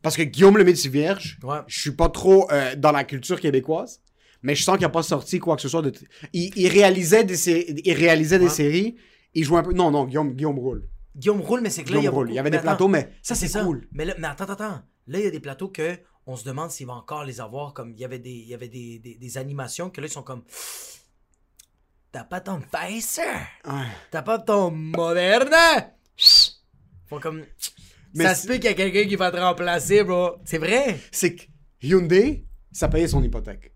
[0.01, 1.59] Parce que Guillaume le métier vierge, Ouais.
[1.67, 4.01] je suis pas trop euh, dans la culture québécoise,
[4.41, 5.91] mais je sens qu'il a pas sorti quoi que ce soit de.
[6.33, 8.95] Il, il réalisait des, sé- il réalisait des séries,
[9.33, 9.73] il jouait un peu.
[9.73, 10.87] Non, non, Guillaume, Guillaume roule.
[11.15, 12.33] Guillaume roule, mais c'est que là, Guillaume il y a.
[12.33, 13.87] Il y avait des mais attends, plateaux, mais Ça, c'est cool.
[13.91, 14.81] Mais, là, mais attends, attends, attends.
[15.07, 17.73] Là, il y a des plateaux que on se demande s'il va encore les avoir.
[17.73, 20.11] Comme il y avait des, il y avait des, des- des animations que là, ils
[20.11, 20.43] sont comme.
[22.11, 23.25] T'as pas ton Pfizer?
[23.65, 23.85] Ouais.
[24.11, 25.91] T'as pas ton Moderna?
[27.07, 27.43] Faut comme.
[28.13, 30.31] Mais ça c'est- se peut qu'il y a quelqu'un qui va te remplacer, bro.
[30.45, 30.99] C'est vrai.
[31.11, 31.43] C'est que
[31.81, 33.73] Hyundai, ça payait son hypothèque.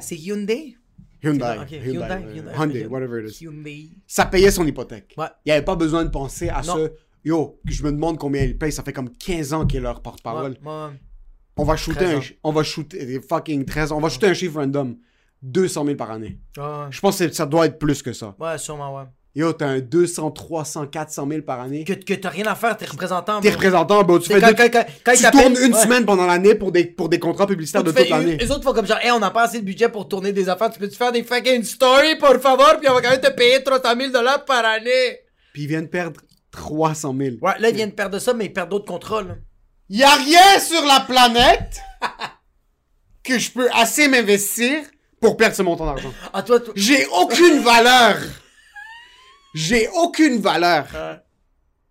[0.00, 0.76] C'est Hyundai?
[1.22, 1.56] Hyundai.
[1.56, 2.92] Hyundai, Hyundai, euh, Hyundai, Hyundai, ok.
[2.92, 3.44] whatever it is.
[3.44, 3.90] Hyundai.
[4.06, 5.14] Ça payait son hypothèque.
[5.16, 5.26] Ouais.
[5.44, 6.74] Il n'y avait pas besoin de penser à Non.
[6.76, 6.78] ça.
[7.24, 8.72] Yo, je me demande combien ils payent.
[8.72, 10.56] Ça fait comme 15 ans qu'il est leur porte-parole.
[10.64, 10.90] Ouais, ouais.
[11.56, 12.20] On va shooter 13 un, ans.
[12.20, 13.98] chi- on va shooter fucking 13 ans.
[13.98, 14.96] On va shooter un chiffre random.
[15.42, 16.38] 200 000 par année.
[16.56, 18.34] Je pense que ça doit être plus que ça.
[18.38, 19.04] ouais, sûrement, ouais.
[19.34, 21.84] Yo, t'as un 200, 300, 400 000 par année.
[21.84, 23.40] Que, que t'as rien à faire, t'es représentant.
[23.40, 25.82] T'es représentant, bro, tu fais quand, deux- quand, quand, quand ils tu tournes une ouais.
[25.82, 28.36] semaine pendant l'année pour des, pour des contrats publicitaires de toute l'année.
[28.36, 30.50] Les autres font comme genre, hey, on n'a pas assez de budget pour tourner des
[30.50, 33.30] affaires, tu peux-tu faire des fucking stories, pour favor, puis on va quand même te
[33.30, 35.20] payer 300 000 dollars par année.
[35.54, 37.36] Puis ils viennent perdre 300 000.
[37.40, 39.36] Ouais, là, ils viennent perdre ça, mais ils perdent d'autres contrats, là.
[39.88, 41.80] Y a rien sur la planète
[43.24, 44.82] que je peux assez m'investir
[45.22, 46.12] pour perdre ce montant d'argent.
[46.34, 46.74] Ah, toi, toi.
[46.76, 48.16] J'ai aucune valeur.
[49.54, 50.86] J'ai aucune valeur.
[50.94, 51.20] Ouais.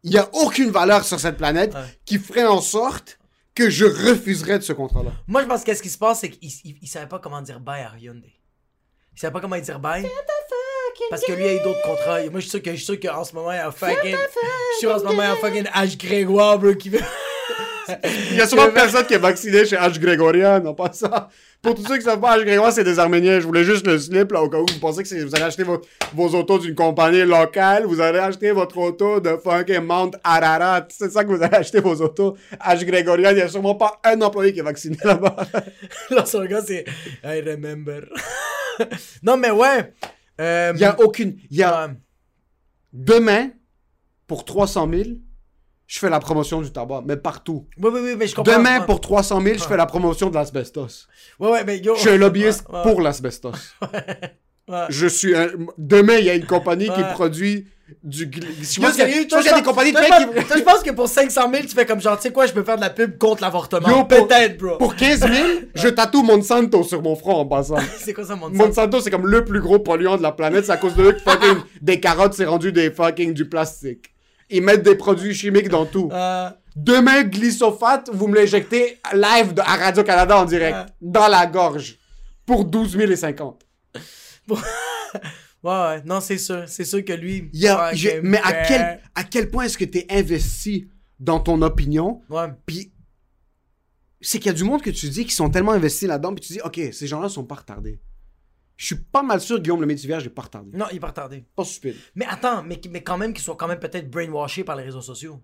[0.04, 1.82] Il y a aucune valeur sur cette planète Ouais.
[2.06, 3.20] qui ferait en sorte
[3.54, 5.12] que je refuserais de ce contrat-là.
[5.28, 7.42] Moi, je pense que qu'est-ce qui se passe, c'est qu'ils ils, ils savaient pas comment
[7.42, 8.34] dire bye à Hyundai.
[9.16, 10.08] Ils savaient pas comment dire bye.
[11.10, 12.20] Parce que lui a eu d'autres contrats.
[12.30, 13.72] Moi, je suis sûr que je suis sûr qu'en ce moment, il y a un
[13.72, 14.12] fucking.
[14.12, 15.98] Je suis sûr en ce moment, il y a un fucking H.
[15.98, 17.00] Grégoire, bro, qui veut.
[18.32, 20.00] Il y a souvent personne qui est vacciné chez H.
[20.00, 21.30] Grégorian, non pas ça.
[21.62, 22.44] Pour tous ceux qui savent pas, H.
[22.44, 23.40] Grégoire, c'est des Arméniens.
[23.40, 25.64] Je voulais juste le slip, là, au cas où vous pensez que vous allez acheter
[25.64, 25.80] vos,
[26.14, 27.86] vos autos d'une compagnie locale.
[27.86, 30.88] Vous allez acheter votre auto de fucking Mount Ararat.
[30.90, 32.36] C'est ça que vous allez acheter vos autos.
[32.60, 32.84] H.
[32.84, 35.36] Grégorian, il y a sûrement pas un employé qui est vacciné là-bas.
[36.10, 36.86] Là, son gars, c'est.
[37.24, 38.08] I remember.
[39.24, 39.94] non, mais ouais.
[40.40, 41.38] Euh, Il y a aucune.
[41.52, 41.92] Il y a.
[42.92, 43.52] Demain,
[44.26, 45.04] pour 300 000,
[45.92, 47.68] je fais la promotion du tabac, mais partout.
[47.78, 48.54] Oui, oui, oui, mais je comprends.
[48.56, 51.06] Demain, pour 300 000, je fais la promotion de l'asbestos.
[51.38, 51.96] Ouais, ouais, mais yo.
[51.96, 53.52] Je suis un lobbyiste Ouais, ouais, pour l'asbestos.
[54.70, 54.86] ouais.
[54.88, 55.50] Je suis un...
[55.78, 57.68] Demain, il y a une compagnie qui produit
[58.06, 58.32] du...
[58.34, 60.48] Je pense sérieux, je pense compagnies de pense- pain toi, je pense- qui...
[60.48, 62.54] toi, je pense que pour 500 000, tu fais comme genre, tu sais quoi, je
[62.54, 64.06] peux faire de la pub contre l'avortement.
[64.06, 64.78] Peut-être, bro.
[64.78, 65.32] Pour 15 000,
[65.76, 67.76] je tatoue Monsanto sur mon front en passant.
[67.98, 68.54] C'est quoi ça, mon sang?
[68.54, 70.64] Monsanto, c'est comme le plus gros polluant de la planète.
[70.64, 74.12] C'est à cause de eux que fucking des carottes, c'est rendu des fucking du plastique.
[74.52, 76.10] Ils mettent des produits chimiques dans tout.
[76.12, 80.78] Euh, Demain, glyphosate, vous me l'injectez live de- à Radio-Canada en direct.
[80.78, 80.86] Ouais.
[81.02, 81.98] Dans la gorge.
[82.46, 83.66] Pour 12 050.
[84.50, 84.58] ouais,
[85.64, 86.64] ouais, non, c'est sûr.
[86.68, 87.50] C'est sûr que lui.
[87.54, 90.08] Il y a- fucking j'ai- mais à quel, à quel point est-ce que tu es
[90.10, 90.88] investi
[91.20, 92.22] dans ton opinion?
[92.30, 92.48] Ouais.
[92.66, 92.92] Puis,
[94.22, 96.46] c'est qu'il y a du monde que tu dis qui sont tellement investis là-dedans, puis
[96.46, 98.00] tu dis, OK, ces gens-là sont pas retardés.
[98.82, 100.76] Je suis pas mal sûr que Guillaume le Métivier, j'ai pas retardé.
[100.76, 101.46] Non, il est pas retardé.
[101.56, 101.96] Pas stupide.
[102.16, 105.04] Mais attends, mais, mais quand même qu'ils soient quand même peut-être brainwashés par les réseaux
[105.04, 105.40] sociaux.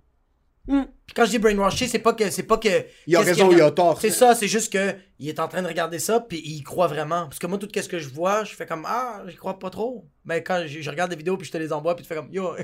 [0.65, 0.85] Hmm.
[1.05, 3.57] Puis quand je dis brainwashé, c'est pas que c'est pas que Il a raison, qu'il
[3.57, 4.01] il a regarde- tort.
[4.01, 6.87] C'est ça, c'est juste que il est en train de regarder ça puis il croit
[6.87, 7.25] vraiment.
[7.27, 9.69] Parce que moi tout ce que je vois, je fais comme ah, j'y crois pas
[9.69, 10.09] trop.
[10.25, 12.15] Mais quand je, je regarde des vidéos puis je te les envoie puis tu fais
[12.15, 12.55] comme yo,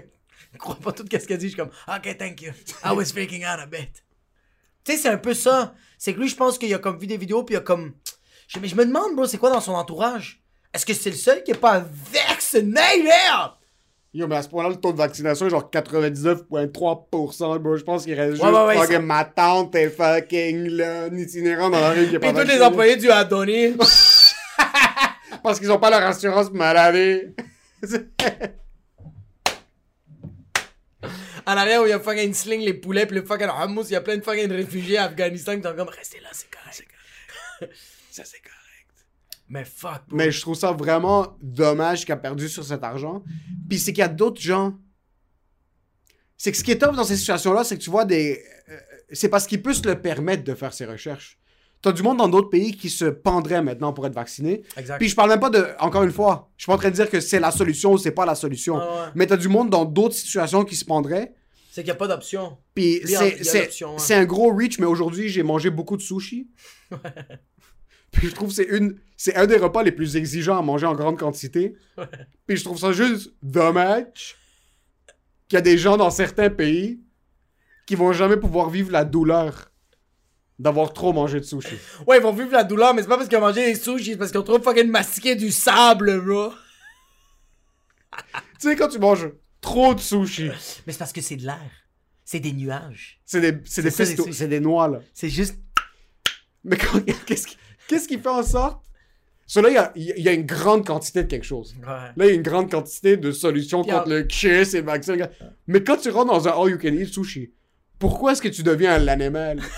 [0.54, 2.52] je crois pas tout ce qu'elle dit, je suis comme OK, thank you.
[2.84, 4.04] I was freaking out a bit.
[4.84, 5.76] Tu sais, c'est un peu ça.
[6.00, 7.94] C'est que lui, je pense qu'il a comme vu des vidéos puis il a comme
[8.48, 10.43] je, mais je me demande bro, c'est quoi dans son entourage?
[10.74, 13.08] Est-ce que c'est le seul qui est pas vaccinated
[14.16, 17.60] Yo, mais à ce point-là, le taux de vaccination est genre 99,3%.
[17.60, 21.04] Bro, je pense qu'il reste juste Ouais, ouais, ouais, ça- ma tante est fucking là,
[21.06, 22.64] un itinérant dans la rue qui est pas Puis tous les vacciné.
[22.66, 23.74] employés du Adonis.
[25.44, 27.22] Parce qu'ils ont pas leur assurance maladie.
[31.46, 33.94] En arrière où il y a fucking sling les poulets, puis le fucking hummus, il
[33.94, 36.88] y a plein de fucking réfugiés à Afghanistan qui sont comme restez là, c'est correct.
[38.12, 38.54] Ça, c'est correct.
[39.54, 40.02] Mais fuck.
[40.08, 40.18] bro.
[40.18, 43.24] Mais je trouve ça vraiment dommage qu'il a perdu sur cet argent.
[43.70, 44.74] Puis c'est qu'il y a d'autres gens.
[46.38, 48.44] C'est que ce qui est top dans ces situations-là, c'est que tu vois des.
[48.70, 48.78] euh,
[49.12, 51.38] c'est parce qu'il peut se le permettre de faire ses recherches.
[51.84, 54.64] T'as du monde dans d'autres pays qui se pendrait maintenant pour être vacciné.
[54.76, 54.98] Exact.
[54.98, 55.68] Puis je parle même pas de.
[55.80, 57.98] Encore une fois, je suis pas en train de dire que c'est la solution ou
[58.00, 58.78] c'est pas la solution.
[58.80, 59.12] Ah ouais.
[59.14, 61.36] Mais t'as du monde dans d'autres situations qui se pendraient.
[61.72, 62.58] C'est qu'il n'y a pas d'option.
[62.74, 63.96] Puis c'est- hein.
[63.98, 66.50] c'est un gros reach, mais aujourd'hui, j'ai mangé beaucoup de sushi.
[68.14, 70.86] Puis je trouve que c'est une c'est un des repas les plus exigeants à manger
[70.86, 71.76] en grande quantité.
[72.48, 74.36] Puis je trouve ça juste dommage
[75.48, 77.02] qu'il y a des gens dans certains pays
[77.86, 79.72] qui vont jamais pouvoir vivre la douleur
[80.60, 81.76] d'avoir trop mangé de sushi.
[82.08, 84.12] Ouais, ils vont vivre la douleur, mais c'est pas parce qu'ils ont mangé des sushis,
[84.12, 86.54] c'est parce qu'ils ont trop fucking mastiqué du sable, bro.
[88.60, 90.50] tu sais, quand tu manges trop de sushi,
[90.86, 91.72] Mais c'est parce que c'est de l'air.
[92.26, 93.20] C'est des nuages.
[93.26, 95.02] c'est des, c'est des, ça, des noix, là.
[95.14, 95.58] C'est juste.
[96.64, 96.78] Mais
[97.26, 98.82] qu'est-ce qui, qu'est-ce qui fait en sorte...
[99.46, 101.76] Cela, il y a, il y a une grande quantité de quelque chose.
[101.82, 101.86] Ouais.
[101.88, 105.18] Là, il y a une grande quantité de solutions contre le kiss et le vaccin.
[105.68, 107.52] Mais quand tu rentres dans un all-you-can-eat sushi,
[108.00, 109.60] pourquoi est-ce que tu deviens un l'animal?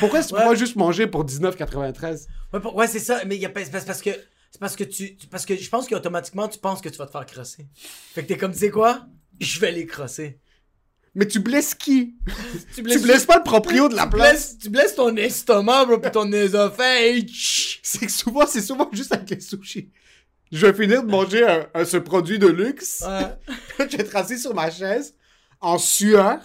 [0.00, 0.44] Pourquoi tu peux Ouais.
[0.46, 4.10] pas juste manger pour 19,93 Ouais, pour- ouais, c'est ça, mais c'est parce- parce que
[4.50, 7.06] c'est parce que tu tu- parce que je pense qu'automatiquement tu penses que tu vas
[7.06, 7.66] te faire crosser.
[8.14, 9.06] Fait que t'es comme tu sais quoi?
[9.40, 10.38] Je vais les crosser.
[11.14, 12.16] Mais tu blesses qui?
[12.74, 14.30] Tu Tu blesses pas le proprio de la place?
[14.30, 17.78] blesses, tu blesses ton estomac, bro, pis ton œsophage.
[17.82, 19.90] C'est que souvent, c'est souvent juste avec les sushis.
[20.50, 23.02] Je vais finir de manger un, un- ce produit de luxe.
[23.06, 23.54] Ouais.
[23.90, 25.14] je vais être assis sur ma chaise,
[25.60, 26.40] en sueur,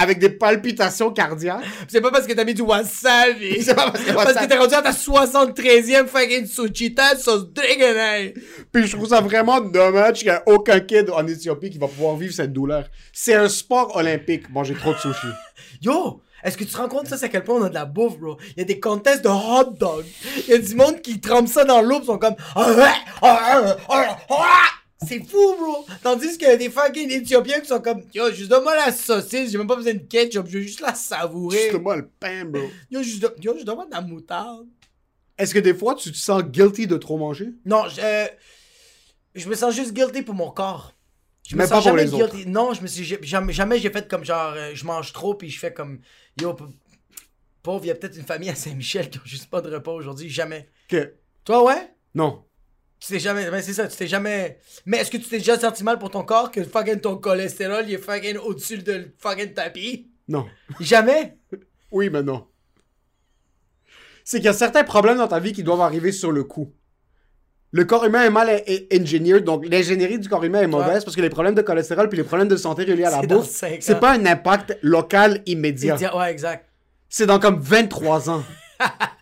[0.00, 1.62] avec des palpitations cardiaques.
[1.88, 3.60] C'est pas parce que t'as mis du wasabi.
[3.62, 8.32] C'est pas parce que Parce que t'es rendu à ta 73e fucking suchita sauce dégueulasse.
[8.72, 11.86] Puis je trouve ça vraiment dommage qu'il n'y a aucun kid en Éthiopie qui va
[11.86, 12.86] pouvoir vivre cette douleur.
[13.12, 15.26] C'est un sport olympique, manger trop de sushi.
[15.82, 17.74] Yo, est-ce que tu te rends compte ça, c'est à quel point on a de
[17.74, 18.38] la bouffe, bro?
[18.56, 20.04] Il y a des contests de hot dog.
[20.48, 22.36] Il y a du monde qui trempe ça dans l'eau pis sont comme...
[25.06, 25.86] C'est fou, bro!
[26.02, 28.02] Tandis qu'il y a des fucking Éthiopiens qui sont comme...
[28.14, 30.94] Yo, juste donne-moi la saucisse, j'ai même pas besoin de ketchup, je veux juste la
[30.94, 31.70] savourer.
[31.70, 32.62] Juste-moi le pain, bro.
[32.90, 34.68] Yo, juste, yo, juste donne-moi de la moutarde.
[35.38, 37.48] Est-ce que des fois, tu te sens guilty de trop manger?
[37.64, 38.26] Non, je, euh,
[39.34, 40.92] je me sens juste guilty pour mon corps.
[41.48, 42.34] Je me Mais sens pas pour jamais les autres.
[42.36, 42.50] guilty.
[42.50, 45.48] Non, je me suis jamais, jamais j'ai fait comme genre euh, je mange trop puis
[45.50, 46.00] je fais comme
[46.40, 46.54] yo
[47.62, 49.92] pauvre, il y a peut-être une famille à Saint-Michel qui ont juste pas de repas
[49.92, 50.68] aujourd'hui, jamais.
[50.88, 51.14] Que...
[51.44, 51.94] Toi ouais?
[52.14, 52.44] Non.
[53.00, 55.58] Tu t'es jamais ben c'est ça, tu t'es jamais Mais est-ce que tu t'es déjà
[55.58, 59.54] senti mal pour ton corps que fucking ton cholestérol il est fucking au-dessus de fucking
[59.54, 60.46] tapis Non.
[60.80, 61.36] Jamais?
[61.92, 62.46] Oui, mais non.
[64.22, 66.72] C'est qu'il y a certains problèmes dans ta vie qui doivent arriver sur le coup.
[67.72, 71.20] Le corps humain est mal engineered, donc l'ingénierie du corps humain est mauvaise parce que
[71.20, 74.12] les problèmes de cholestérol puis les problèmes de santé reliés à la bouffe, c'est pas
[74.12, 75.96] un impact local immédiat.
[76.16, 76.68] Ouais, exact.
[77.08, 78.44] C'est dans comme 23 ans.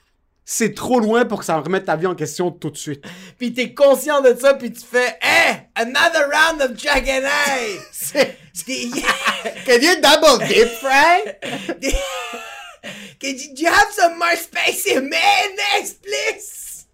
[0.50, 3.04] c'est trop loin pour que ça remette ta vie en question tout de suite.
[3.38, 7.76] Puis t'es conscient de ça puis tu fais Hey, another round of Jack and I.
[7.92, 8.38] C'est...
[9.66, 11.37] Can you double dip, Frank?
[13.20, 16.87] Could you, do you have some more spicy mayonnaise, please?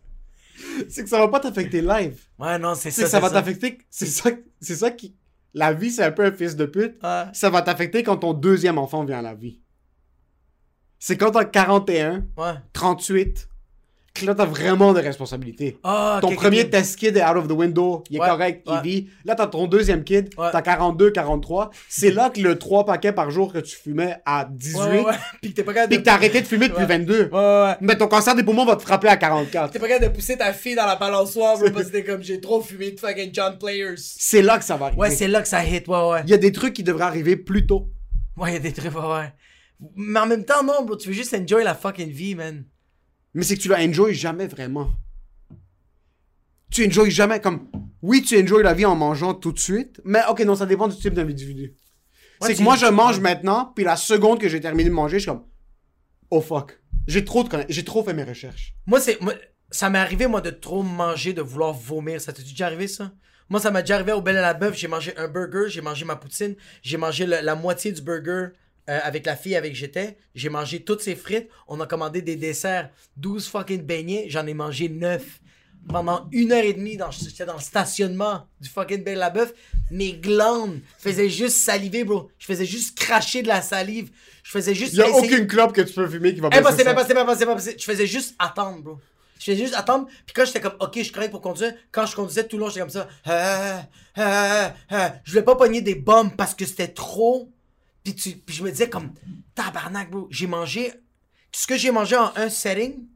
[0.89, 2.19] c'est que ça va pas t'affecter live.
[2.41, 3.05] Ouais, non, c'est ça.
[3.05, 3.79] que ça va t'affecter...
[3.89, 5.15] C'est ça, c'est ça qui...
[5.53, 6.97] La vie, c'est un peu un fils de pute.
[7.33, 9.61] Ça va t'affecter quand ton deuxième enfant vient à la vie.
[11.07, 12.53] C'est quand t'as 41, Ouais.
[12.73, 13.47] 38,
[14.15, 15.77] que là t'as vraiment des responsabilités.
[15.85, 18.81] Ah, ton premier test kid est out of the window, il est Ouais, correct, il
[18.81, 19.09] vit.
[19.27, 20.49] Là t'as ton deuxième kid, Ouais.
[20.51, 21.69] t'as 42, 43.
[21.91, 25.05] C'est là que le 3 paquets par jour que tu fumais à 18, Ouais, ouais,
[25.05, 25.13] ouais.
[25.43, 26.01] Puis que t'es pas capable de.
[26.01, 26.97] t'as arrêté de fumer depuis Ouais.
[26.99, 27.25] 22.
[27.25, 27.77] Ouais, ouais, ouais.
[27.83, 29.73] Mais ton cancer des poumons va te frapper à 44.
[29.75, 32.41] T'es pas capable de pousser ta fille dans la balançoire, parce que t'es comme j'ai
[32.41, 33.97] trop fumé de fucking John Players.
[33.99, 35.01] C'est là que ça va arriver.
[35.03, 36.21] Ouais, c'est là que ça hit, ouais, ouais.
[36.25, 37.91] Il y a des trucs qui devraient arriver plus tôt.
[38.39, 39.33] Ouais, y a des trucs, ouais, ouais.
[39.97, 42.65] Mais en même temps, non, bro, tu veux juste enjoy la fucking vie, man.
[43.35, 44.91] Mais c'est que tu la enjoy jamais vraiment.
[46.71, 47.69] Tu enjoy jamais comme.
[48.03, 50.89] Oui, tu enjoy la vie en mangeant tout de suite, mais ok, non, ça dépend
[50.89, 51.75] du type d'individu.
[52.41, 55.19] Ouais, c'est que moi, je mange maintenant, puis la seconde que j'ai terminé de manger,
[55.19, 55.45] je suis comme.
[56.31, 56.81] Oh fuck.
[57.07, 58.75] J'ai trop, de j'ai trop fait mes recherches.
[58.87, 59.21] Moi, c'est.
[59.21, 59.35] moi,
[59.71, 62.21] ça m'est arrivé, moi, de trop manger, de vouloir vomir.
[62.21, 63.13] Ça t'est déjà arrivé, ça?
[63.49, 64.77] Moi, ça m'a déjà arrivé au Bel à la Bœuf.
[64.77, 68.49] J'ai mangé un burger, j'ai mangé ma poutine, j'ai mangé le- la moitié du burger
[68.91, 70.17] euh, avec la fille avec qui j'étais.
[70.35, 71.49] J'ai mangé toutes ses frites.
[71.69, 74.27] On a commandé des desserts, 12 fucking beignets.
[74.29, 75.23] J'en ai mangé 9.
[75.87, 79.31] Pendant une heure et demie, dans- j'étais dans le stationnement du fucking Bel à la
[79.31, 79.53] Bœuf.
[79.91, 82.31] Mes glandes faisaient juste saliver, bro.
[82.39, 84.11] Je faisais juste cracher de la salive.
[84.43, 84.95] Je faisais juste.
[84.95, 87.19] Il y a essayer- aucune clope que tu peux fumer qui va baisser Impossible, impossible,
[87.19, 87.77] impossible, impossible.
[87.79, 88.99] Je faisais juste attendre, bro.
[89.39, 90.07] Je faisais juste attendre.
[90.25, 92.63] Puis quand j'étais comme, ok, je suis correct pour conduire, quand je conduisais tout le
[92.63, 93.07] long, j'étais comme ça.
[93.27, 93.83] Ah,
[94.17, 95.15] ah, ah.
[95.23, 97.51] Je voulais pas pogner des bombes parce que c'était trop.
[98.05, 99.13] Puis, tu, puis je me disais comme,
[99.55, 100.29] tabarnak, bro.
[100.31, 100.93] J'ai mangé.
[101.53, 103.07] Ce que j'ai mangé en un setting,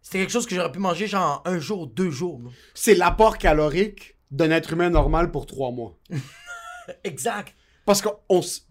[0.00, 2.38] c'était quelque chose que j'aurais pu manger genre en un jour, deux jours.
[2.38, 2.50] bro.
[2.74, 5.98] C'est l'apport calorique d'un être humain normal pour trois mois.
[7.04, 7.54] Exact.
[7.84, 8.66] Parce que on s-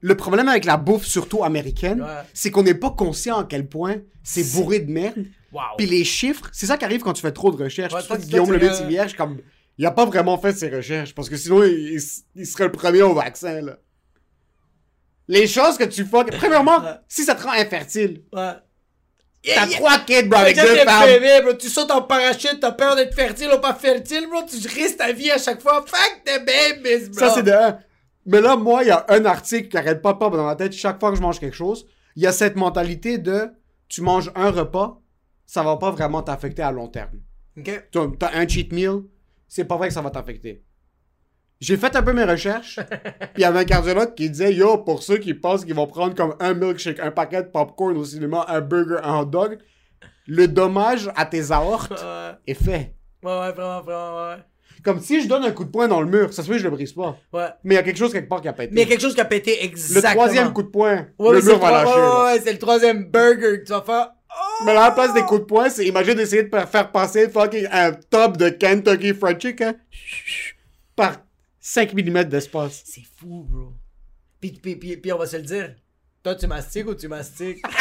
[0.00, 2.22] le problème avec la bouffe, surtout américaine, Ouais.
[2.34, 5.24] c'est qu'on n'est pas conscient à quel point c'est bourré de merde.
[5.54, 5.60] Wow.
[5.78, 7.92] Puis les chiffres, c'est ça qui arrive quand tu fais trop de recherches.
[7.94, 9.38] Ouais, toi, Guillaume tu- le euh, Métivier, comme
[9.78, 11.96] il a pas vraiment fait ses recherches parce que sinon il,
[12.34, 13.78] il serait le premier au vaccin là.
[15.28, 18.52] Les choses que tu fais, premièrement, si ça te rend infertile, Ouais.
[19.44, 21.42] t'as Yeah, trois kids bro, avec deux femmes.
[21.42, 21.52] bro.
[21.54, 24.42] Tu sautes en parachute, t'as peur d'être fertile ou pas fertile, bro.
[24.42, 25.84] Tu risques ta vie à chaque fois.
[25.86, 27.18] Fuck the babies, bro.
[27.20, 27.78] Ça c'est de un.
[28.26, 30.56] Mais là, moi, il y a un article qui arrête pas de pop dans ma
[30.56, 31.86] tête chaque fois que je mange quelque chose.
[32.16, 33.48] Il y a cette mentalité de
[33.88, 35.00] tu manges un repas,
[35.46, 37.20] ça va pas vraiment t'affecter à long terme.
[37.58, 37.88] Ok.
[38.18, 39.02] T'as un cheat meal,
[39.46, 40.62] c'est pas vrai que ça va t'affecter.
[41.60, 42.78] J'ai fait un peu mes recherches,
[43.34, 45.86] puis il y avait un cardiologue qui disait Yo, pour ceux qui pensent qu'ils vont
[45.86, 49.58] prendre comme un milkshake, un paquet de popcorn au cinéma, un burger, un hot dog,
[50.26, 52.94] le dommage à tes aortes Ouais, est fait.
[53.22, 54.36] ouais, ouais, vraiment, vraiment, ouais.
[54.84, 56.58] Comme si je donne un coup de poing dans le mur, ça se fait que
[56.58, 57.16] je le brise pas.
[57.32, 57.46] Ouais.
[57.62, 58.74] Mais il y a quelque chose quelque part qui a pété.
[58.74, 60.14] Mais il y a quelque chose qui a pété Le exactement.
[60.14, 61.90] troisième coup de poing, Ouais, le mur le va lâcher.
[61.94, 62.24] ouais, là.
[62.34, 64.10] ouais, c'est le troisième burger que tu vas faire.
[64.28, 64.64] Oh!
[64.66, 67.30] Mais à la place des coups de poing, c'est imagine d'essayer de faire- faire passer
[67.30, 69.74] fucking un top de Kentucky Fried Chicken
[70.96, 71.23] par
[71.66, 72.82] 5 mm d'espace.
[72.84, 73.72] C'est fou, bro.
[74.38, 75.74] Puis, puis, puis, puis on va se le dire.
[76.22, 77.62] Toi, tu mastiques ou tu mastiques?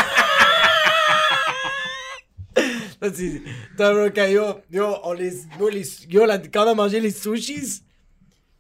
[3.02, 3.44] Toi, tu...
[3.76, 5.34] Toi, bro, quand yo, yo, on les...
[5.60, 5.84] Yo, les...
[6.10, 7.82] yo là, quand on a mangé les sushis,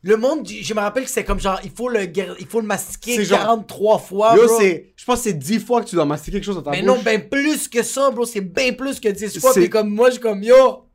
[0.01, 2.03] le monde, je me rappelle que c'est comme genre, il faut le,
[2.39, 4.59] il faut le mastiquer C'est genre- 43 fois, Yo, bro.
[4.59, 6.81] Je pense que c'est 10 fois que tu dois mastiquer quelque chose dans ta Mais
[6.81, 6.97] bouche.
[6.97, 8.25] non, ben plus que ça, bro.
[8.25, 9.53] C'est bien plus que 10 fois.
[9.53, 10.89] Puis comme moi, je suis comme, yo,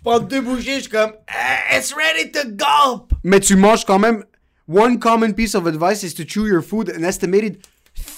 [0.00, 3.12] je prends deux bouchées, je suis comme, eh, it's ready to gulp.
[3.22, 4.24] Mais tu manges quand même.
[4.68, 7.58] One common piece of advice is to chew your food an estimated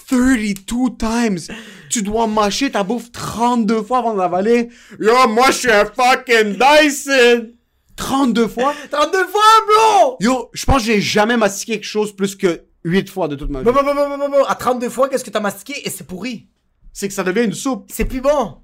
[0.09, 1.49] 32 times.
[1.88, 4.68] Tu dois mâcher ta bouffe 32 fois avant d'avaler.
[5.01, 7.53] Yo, moi, je suis un fucking Dyson!
[7.97, 8.75] 32 fois?
[8.90, 10.16] 32 fois, bro!
[10.21, 13.51] Yo, je pense que j'ai jamais mastiqué quelque chose plus que 8 fois de toute
[13.51, 13.64] ma vie.
[13.64, 14.45] Bon, bon, bon, bon, bon, bon, bon.
[14.45, 15.87] À 32 fois, qu'est-ce que t'as mastiqué?
[15.87, 16.49] Et c'est pourri?
[16.92, 17.87] C'est que ça devient une soupe.
[17.90, 18.62] C'est plus bon.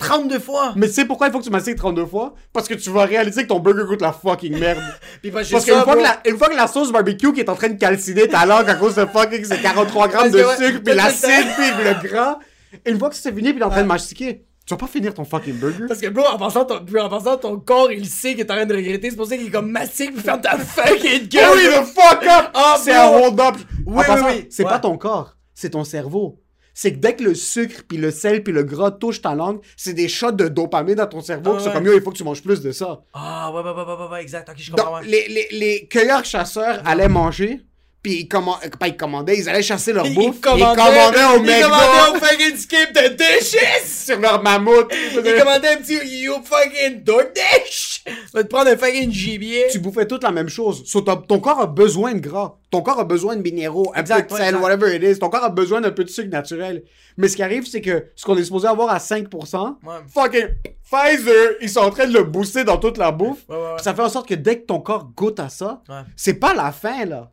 [0.00, 0.72] 32 fois.
[0.76, 2.34] Mais tu sais pourquoi il faut que tu mastiques 32 fois?
[2.52, 4.80] Parce que tu vas réaliser que ton burger goûte la fucking merde.
[5.22, 7.48] Puis juste Parce qu'une fois, que la, une fois que la sauce barbecue qui est
[7.48, 10.38] en train de calciner ta langue à cause de fucking ces 43 grammes Parce de
[10.42, 12.38] que ouais, sucre, puis parce que l'acide, puis le gras,
[12.86, 15.12] une fois que c'est fini, puis t'es en train de mastiquer, tu vas pas finir
[15.14, 15.84] ton fucking burger.
[15.88, 18.52] Parce que, bro, en pensant, ton, puis en pensant, ton corps, il sait que t'es
[18.52, 19.10] en train de regretter.
[19.10, 21.50] C'est pour ça qu'il est comme mastique, puis ferme ta fucking gueule.
[21.56, 22.50] Oui, le fuck up!
[22.54, 23.00] Ah, c'est bro.
[23.02, 23.54] un hold-up!
[23.86, 24.46] Oui, En oui, passant, oui.
[24.50, 24.70] C'est Ouais.
[24.70, 26.38] pas ton corps, c'est ton cerveau.
[26.74, 29.60] C'est que dès que le sucre, puis le sel, puis le gras touchent ta langue,
[29.76, 31.74] c'est des shots de dopamine dans ton cerveau, Ah, qui sont ouais.
[31.74, 33.00] comme yo, il faut que tu manges plus de ça.
[33.12, 34.48] Ah, ouais, ouais, ouais, ouais, ouais, exact.
[34.48, 34.92] Ok, je comprends.
[34.92, 35.06] Donc, ouais.
[35.08, 37.60] les, les, les cueilleurs-chasseurs allaient manger,
[38.02, 41.36] puis ils, comman- euh, pas ils commandaient, ils allaient chasser leur bouffe, ils commandaient, au
[41.36, 43.58] Ils McDo commandaient au fucking skip de dishes!
[44.06, 44.90] sur leur mammouth.
[44.92, 47.89] Ils commandaient un petit you fucking DoorDash!
[48.34, 49.66] Va te prendre un fucking gibier.
[49.70, 50.82] Tu bouffais toute la même chose.
[50.86, 52.56] So, ton corps a besoin de gras.
[52.70, 54.62] Ton corps a besoin de minéraux, un Exact, peu de sel, exact.
[54.62, 55.18] whatever it is.
[55.18, 56.84] Ton corps a besoin d'un peu de sucre naturel.
[57.16, 59.94] Mais ce qui arrive, c'est que ce qu'on est supposé avoir à 5%, Ouais.
[60.14, 60.48] fucking
[60.84, 63.44] Pfizer, ils sont en train de le booster dans toute la bouffe.
[63.48, 63.78] Ouais, ouais, ouais.
[63.82, 65.82] Ça fait en sorte que dès que ton corps goûte à ça,
[66.16, 67.30] c'est pas la fin, là.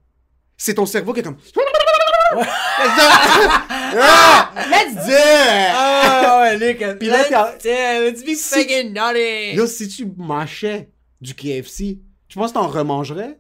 [0.60, 1.38] C'est ton cerveau qui est comme...
[4.00, 5.72] ah, let's do it!
[5.74, 6.98] Ah, ouais, Luc.
[7.00, 7.24] Puis là,
[8.02, 9.54] let's be Si- fucking naughty.
[9.56, 10.90] Yo, si tu mâchais
[11.22, 13.38] du KFC, tu penses que t'en remangerais?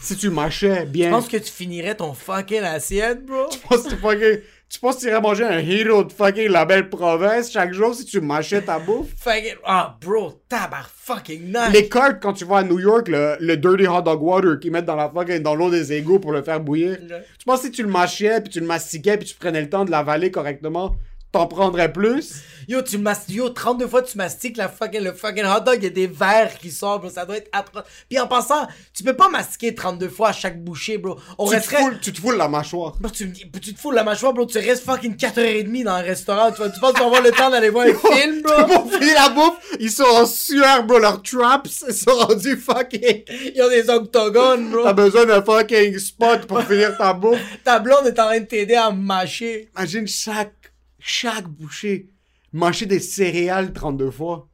[0.00, 1.08] Si tu mâchais bien.
[1.10, 3.48] Je pense que tu finirais ton fucking assiette, bro.
[3.50, 4.40] Tu penses que tu fucking-
[4.72, 7.94] tu penses que tu irais manger un hero de fucking la belle province chaque jour
[7.94, 9.08] si tu mâchais ta bouffe?
[9.18, 9.56] Fucking.
[9.66, 11.72] Ah, bro, tabar fucking nice.
[11.74, 14.72] Les cartes, quand tu vas à New York, le, le dirty hot dog water qu'ils
[14.72, 16.96] mettent dans la fucking, dans l'eau des égouts pour le faire bouillir.
[17.38, 19.68] Tu penses que si tu le mâchais, puis tu le mastiquais, puis tu prenais le
[19.68, 20.96] temps de l'avaler correctement,
[21.32, 22.34] t'en prendrais plus?
[22.68, 25.82] Yo, tu mastiques, yo, 32 fois tu mastiques la fucking, le fucking hot dog, il
[25.84, 27.82] y a des verres qui sortent, bro, ça doit être atroce.
[28.08, 31.18] Puis en passant, tu peux pas mastiquer 32 fois à chaque bouchée, bro.
[31.38, 31.76] On Tu te, resterait...
[31.82, 32.94] foules, tu te foules la mâchoire.
[33.00, 36.52] Bro, tu, tu te fous la mâchoire, bro, tu restes fucking 4h30 dans un restaurant,
[36.52, 38.64] tu, vas- tu penses vas avoir le temps d'aller voir un film, bro?
[38.66, 40.98] Pour finir la bouffe, ils sont en sueur, bro.
[41.00, 43.24] Leurs traps ils sont rendus fucking.
[43.56, 44.84] Ils ont des octogones, bro.
[44.84, 47.40] T'as besoin d'un fucking spot pour finir ta bouffe.
[47.64, 49.68] Ta blonde est en train de t'aider à mâcher.
[49.76, 50.52] Imagine chaque,
[51.02, 52.08] chaque bouchée.
[52.52, 54.48] Mâcher des céréales 32 fois.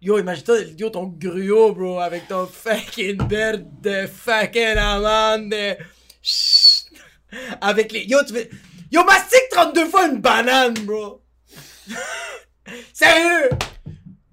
[0.00, 5.78] Yo, imagine-toi, yo, ton gruau, bro, avec ton fucking beurre de fucking amande.
[6.22, 6.92] Chut.
[7.60, 8.04] Avec les.
[8.04, 8.50] Yo, tu fais.
[8.92, 11.22] Yo, mastique 32 fois une banane, bro.
[12.92, 13.50] Sérieux?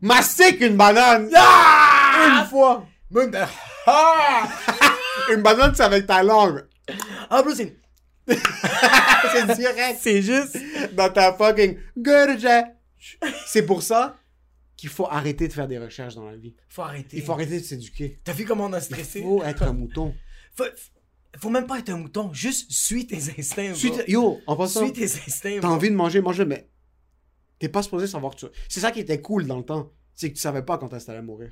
[0.02, 1.30] Mastique une banane!
[1.36, 2.42] Ah!
[2.42, 2.86] Une fois!
[3.12, 3.32] Même
[3.86, 4.48] Ah!
[5.32, 6.66] Une banane, c'est avec ta langue.
[7.30, 7.81] Ah, bro, c'est.
[8.28, 10.00] C'est direct.
[10.02, 10.58] C'est juste.
[10.94, 11.78] Dans ta fucking.
[13.48, 14.18] C'est pour ça
[14.78, 16.56] qu'il faut arrêter de faire des recherches dans la vie.
[16.70, 17.18] Faut arrêter.
[17.18, 18.20] Il faut arrêter de s'éduquer.
[18.24, 19.22] T'as vu comment on a Il stressé?
[19.22, 20.14] faut être un mouton.
[20.56, 20.66] Faut,
[21.38, 23.74] faut même pas être un mouton, juste suis tes instincts,
[24.08, 26.70] Yo, en passant, Suis tes instincts, t'as envie de manger, mange mais
[27.60, 28.46] t'es pas supposé savoir que tu...
[28.68, 29.92] C'est ça qui était cool dans le temps.
[30.14, 31.52] C'est que tu savais pas quand t'allais mourir.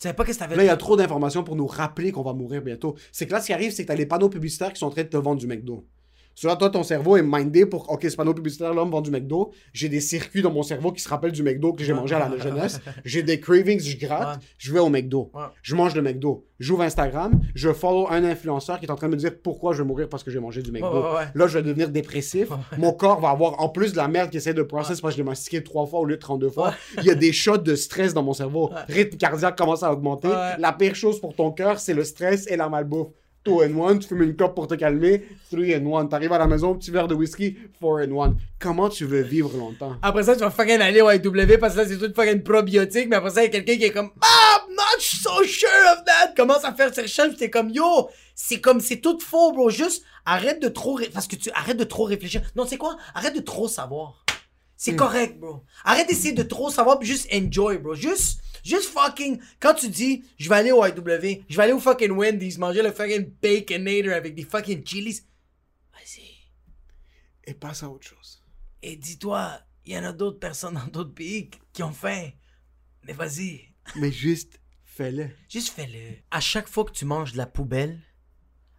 [0.00, 2.10] Tu savais pas qu'est-ce que t'avais Là, il y a trop d'informations pour nous rappeler
[2.10, 2.96] qu'on va mourir bientôt.
[3.12, 4.90] C'est que là, ce qui arrive, c'est que t'as les panneaux publicitaires qui sont en
[4.90, 5.86] train de te vendre du McDo.
[6.34, 9.10] So là, toi, ton cerveau est mindé pour OK, ce panneau publicitaire-là me vend du
[9.10, 9.52] McDo.
[9.72, 12.28] J'ai des circuits dans mon cerveau qui se rappellent du McDo que j'ai mangé à
[12.28, 12.80] la jeunesse.
[13.04, 14.38] J'ai des cravings, je gratte.
[14.38, 14.46] Ouais.
[14.56, 15.30] Je vais au McDo.
[15.34, 15.42] Ouais.
[15.62, 16.46] Je mange le McDo.
[16.58, 17.40] J'ouvre Instagram.
[17.54, 20.08] Je follow un influenceur qui est en train de me dire pourquoi je vais mourir
[20.08, 21.14] parce que j'ai mangé du McDo.
[21.14, 21.26] Ouais.
[21.34, 22.48] Là, je vais devenir dépressif.
[22.78, 25.18] Mon corps va avoir, en plus de la merde qui essaie de process parce que
[25.18, 27.58] je l'ai mastiqué trois fois au lieu de 32 fois, il y a des shots
[27.58, 28.70] de stress dans mon cerveau.
[28.88, 30.28] Rythme cardiaque commence à augmenter.
[30.58, 33.08] La pire chose pour ton cœur, c'est le stress et la malbouffe.
[33.44, 36.06] 2 and 1, tu fumes une clope pour te calmer, 3 and 1.
[36.06, 38.36] T'arrives à la maison, petit verre de whisky, 4 and 1.
[38.58, 39.96] Comment tu veux vivre longtemps?
[40.02, 43.08] Après ça, tu vas fucking aller au IW parce que là, c'est tout fucking probiotique.
[43.08, 45.68] Mais après ça, il y a quelqu'un qui est comme, ah, I'm not so sure
[45.92, 46.34] of that.
[46.36, 47.36] Commence à faire ses recherches.
[47.36, 49.70] T'es comme, yo, c'est comme, c'est tout faux, bro.
[49.70, 52.42] Juste, arrête de trop, ré- parce que tu, arrête de trop réfléchir.
[52.56, 52.96] Non, c'est quoi?
[53.14, 54.24] Arrête de trop savoir.
[54.76, 55.62] C'est correct, bro.
[55.84, 57.94] Arrête d'essayer de trop savoir puis juste enjoy, bro.
[57.94, 61.80] Juste, juste fucking, quand tu dis, je vais aller au IW, je vais aller au
[61.80, 65.22] fucking Wendy's, manger le fucking Baconator avec des fucking chilis.
[65.92, 66.22] Vas-y.
[67.44, 68.42] Et passe à autre chose.
[68.82, 72.30] Et dis-toi, il y en a d'autres personnes dans d'autres pays qui ont faim.
[73.04, 75.30] Mais vas-y, Mais juste, fais-le.
[75.48, 76.16] juste fais-le.
[76.30, 78.00] À chaque fois que tu manges de la poubelle,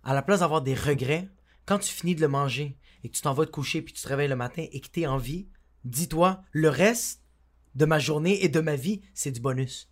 [0.04, 1.28] à la place d'avoir des regrets,
[1.66, 4.02] quand tu finis de le manger et que tu t'en vas te coucher puis tu
[4.02, 5.48] te réveilles le matin et que t'es en vie,
[5.84, 7.21] dis-toi, le reste
[7.76, 9.90] de ma journée et de ma vie, c'est du bonus.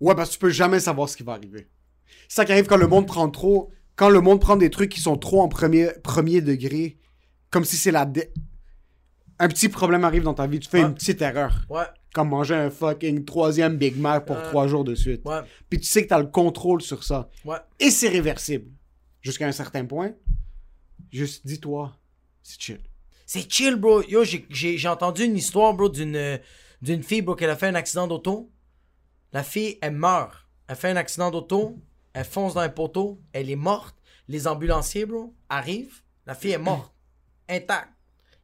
[0.00, 1.68] Ouais, parce que tu peux jamais savoir ce qui va arriver.
[2.28, 3.70] C'est ça qui arrive quand le monde prend trop.
[3.96, 6.98] Quand le monde prend des trucs qui sont trop en premier, premier degré,
[7.50, 8.06] comme si c'est la.
[8.06, 8.32] dé-
[9.38, 10.86] Un petit problème arrive dans ta vie, tu fais Ouais.
[10.88, 11.64] une petite erreur.
[11.70, 14.42] Ouais, Comme manger un fucking troisième Big Mac pour Ouais.
[14.42, 15.22] trois jours de suite.
[15.24, 15.40] ouais,
[15.70, 17.28] Puis tu sais que t'as le contrôle sur ça.
[17.44, 17.56] ouais.
[17.78, 18.70] Et c'est réversible.
[19.22, 20.12] Jusqu'à un certain point.
[21.12, 21.96] Juste dis-toi,
[22.42, 22.80] c'est chill.
[23.32, 24.02] C'est chill, bro.
[24.02, 28.50] Yo, j'ai- entendu une histoire, bro, d'une fille, bro, qu'elle a fait un accident d'auto.
[29.32, 30.48] La fille, elle meurt.
[30.66, 31.78] Elle fait un accident d'auto.
[32.12, 33.22] Elle fonce dans un poteau.
[33.32, 33.94] Elle est morte.
[34.26, 36.02] Les ambulanciers, bro, arrivent.
[36.26, 36.92] La fille est morte.
[37.48, 37.92] Intacte.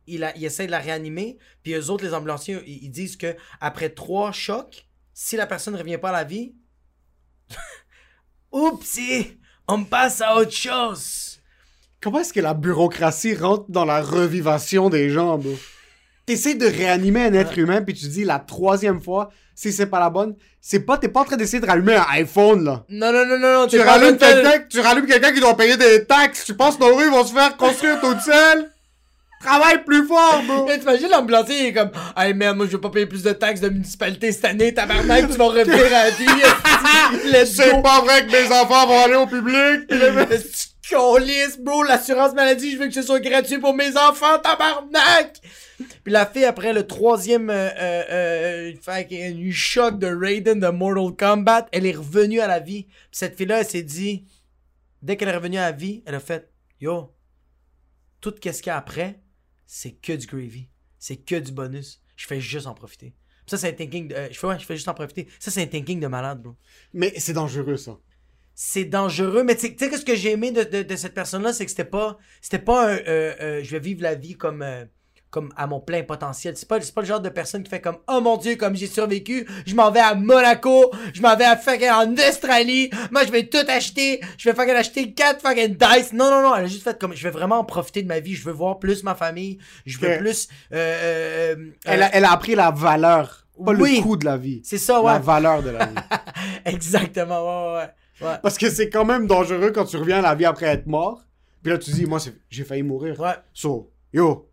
[0.07, 1.37] Il, a, il de la réanimer.
[1.65, 5.75] Puis eux autres, les ambulanciers, ils, ils disent que après trois chocs, si la personne
[5.75, 6.55] ne revient pas à la vie,
[8.53, 11.36] oupsie, on passe à autre chose.
[12.07, 15.51] Comment est-ce que la bureaucratie rentre dans la revivation des gens, bro?
[16.25, 19.99] T'essaies de réanimer un être humain, puis tu dis la troisième fois, si c'est pas
[19.99, 22.85] la bonne, c'est pas, t'es pas en train d'essayer de rallumer un iPhone, là.
[22.89, 23.67] Non, non, non, non, non.
[23.67, 26.45] Tu rallumes quelqu'un, tu rallumes quelqu'un qui doit payer des taxes.
[26.45, 28.71] Tu penses que nos rues vont se faire construire toutes seules?
[29.41, 30.65] Travaille plus fort, bro!
[30.69, 33.33] Mais t'imagines l'ambulancier, il est comme Hey man, moi je vais pas payer plus de
[33.33, 37.47] taxes de municipalité cette année, tabarnak, tu vas revenir à la vie.
[37.47, 39.91] C'est pas vrai que mes enfants vont aller au public!
[40.87, 45.41] Esti, câlisse, bro, l'assurance maladie, je veux que ce soit gratuit pour mes enfants, tabarnak!
[46.05, 51.67] Puis la fille, après le troisième euh, euh, euh, choc de Raiden de Mortal Kombat,
[51.73, 52.85] elle est revenue à la vie.
[52.85, 54.25] Puis cette fille-là, elle s'est dit,
[55.03, 57.13] dès qu'elle est revenue à la vie, elle a fait Yo,
[58.21, 59.21] tout qu'est-ce qu'il y a après,
[59.67, 60.69] c'est que du gravy.
[60.99, 62.03] C'est que du bonus.
[62.17, 63.15] Je fais juste en profiter.
[63.47, 64.15] Ça, c'est un thinking de.
[64.15, 65.29] euh, je fais, ouais, je fais juste en profiter.
[65.39, 66.57] Ça, c'est un thinking de malade, bro
[66.93, 67.99] Mais c'est dangereux, ça.
[68.59, 69.45] C'est dangereux.
[69.45, 71.85] Mais tu sais- qu'est-ce que j'ai aimé de, de, de cette personne-là, c'est que c'était
[71.85, 74.85] pas, c'était pas un, euh, euh, je vais vivre la vie comme, euh,
[75.29, 76.57] comme à mon plein potentiel.
[76.57, 78.75] C'est pas, c'est pas le genre de personne qui fait comme, oh mon dieu, comme
[78.75, 83.25] j'ai survécu, je m'en vais à Monaco, je m'en vais à fucking en Australie, moi
[83.27, 86.15] je vais tout acheter, je vais fucking acheter 4 fucking dice.
[86.15, 88.21] Non, non, non, elle a juste fait comme, je vais vraiment en profiter de ma
[88.21, 92.15] vie, je veux voir plus ma famille, je veux plus, euh, euh, euh, Elle a,
[92.17, 93.97] elle a appris la valeur, pas oui.
[93.99, 94.63] le coût de la vie.
[94.65, 95.13] c'est ça, ouais.
[95.13, 95.95] La valeur de la vie.
[96.65, 97.89] Exactement, ouais, ouais,
[98.21, 98.37] ouais.
[98.43, 101.23] Parce que c'est quand même dangereux quand tu reviens à la vie après être mort.
[101.63, 103.19] Puis là, tu dis, moi, j'ai failli mourir.
[103.21, 103.35] Ouais.
[103.53, 104.49] So, yo,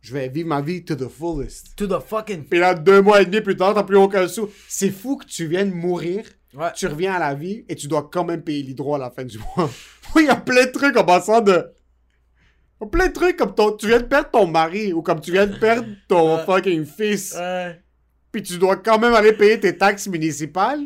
[0.00, 1.76] je vais vivre ma vie to the fullest.
[1.76, 2.44] To the fucking.
[2.44, 4.48] Puis là, deux mois et demi plus tard, t'as plus aucun sou.
[4.68, 6.72] C'est fou que tu viennes mourir, Ouais.
[6.74, 9.24] tu reviens à la vie et tu dois quand même payer l'hydro à la fin
[9.24, 9.68] du mois.
[10.16, 11.70] Il y a plein de trucs en passant de.
[12.90, 13.72] Plein de trucs comme ton...
[13.72, 17.36] tu viens de perdre ton mari ou comme tu viens de perdre ton fucking fils.
[18.32, 20.80] Puis tu dois quand même aller payer tes taxes municipales.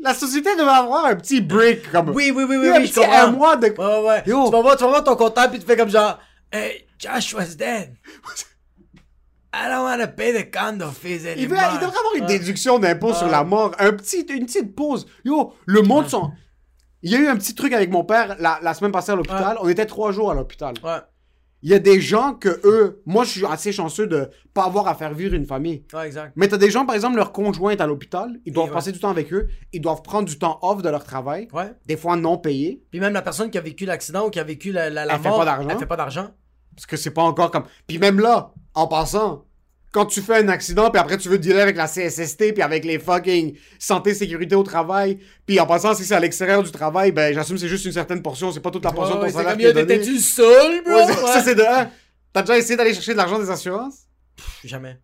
[0.00, 2.10] La société devrait avoir un petit break comme.
[2.10, 3.68] Oui, oui, oui, oui, un oui, petit un mois de.
[3.68, 4.22] Ouais, ouais, ouais.
[4.26, 4.46] Yo.
[4.46, 6.18] Tu vas voir, tu vas voir ton comptable puis tu fais comme genre,
[6.52, 7.94] hey, Josh was dead.
[9.56, 11.70] I don't want to pay the condo fees Il, veut- anymore.
[11.74, 13.72] il devrait avoir une déduction d'impôt sur la mort.
[13.78, 15.06] Un petit, une petite pause.
[15.24, 16.32] Yo, le monde sont.
[17.02, 19.14] Il y a eu un petit truc avec mon père la, la semaine passée à
[19.14, 19.56] l'hôpital.
[19.60, 20.74] On était trois jours à l'hôpital.
[20.82, 20.98] Ouais,
[21.64, 23.02] Il y a des gens que eux.
[23.06, 25.82] Moi, je suis assez chanceux de pas avoir à faire vivre une famille.
[25.94, 26.32] ouais, exact.
[26.36, 28.38] Mais t'as des gens, par exemple, leur conjoint est à l'hôpital.
[28.44, 29.48] Ils doivent passer du temps avec eux.
[29.72, 31.48] Ils doivent prendre du temps off de leur travail.
[31.54, 31.72] Ouais.
[31.86, 32.84] Des fois non payé.
[32.90, 35.14] Puis même la personne qui a vécu l'accident ou qui a vécu la, la, la
[35.14, 35.68] Elle fait mort, pas d'argent.
[35.70, 36.28] Elle fait pas d'argent.
[36.76, 37.64] Parce que c'est pas encore comme.
[37.86, 39.46] Puis même là, en passant,
[39.94, 42.84] quand tu fais un accident, puis après tu veux dealer avec la CSST, puis avec
[42.84, 47.12] les fucking santé sécurité au travail, puis en passant, si c'est à l'extérieur du travail,
[47.12, 49.38] ben j'assume c'est juste une certaine portion, c'est pas toute la portion Ouais, de ton
[49.38, 49.86] c'est salaire comme, qui est yo, donnée.
[49.98, 50.94] t'étais-tu seul, bro?
[50.94, 51.32] Ouais, ça, Ouais.
[51.32, 51.62] ça, c'est de.
[52.32, 54.00] T'as déjà essayé d'aller chercher de l'argent des assurances?
[54.64, 54.98] Jamais.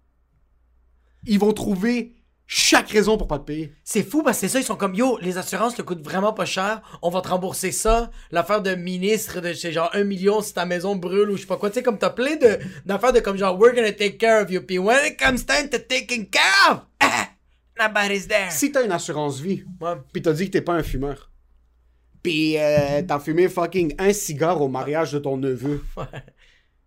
[1.26, 2.16] Ils vont trouver
[2.52, 3.72] chaque raison pour pas te payer.
[3.84, 6.32] C'est fou parce que c'est ça, ils sont comme yo, les assurances te coûtent vraiment
[6.32, 8.10] pas cher, on va te rembourser ça.
[8.32, 11.46] L'affaire de ministre de c'est genre un million si ta maison brûle ou je sais
[11.46, 14.16] pas quoi, tu sais, comme t'as plein de d'affaires de comme genre we're gonna take
[14.16, 17.28] care of you, puis when it comes time to taking care of, ah,
[17.78, 18.50] nobody's there.
[18.50, 19.94] Si t'as une assurance vie, Ouais.
[20.12, 21.30] puis t'as dit que t'es pas un fumeur,
[22.20, 25.84] Puis euh, t'as fumé fucking un cigare au mariage de ton neveu.
[25.96, 26.04] Ouais.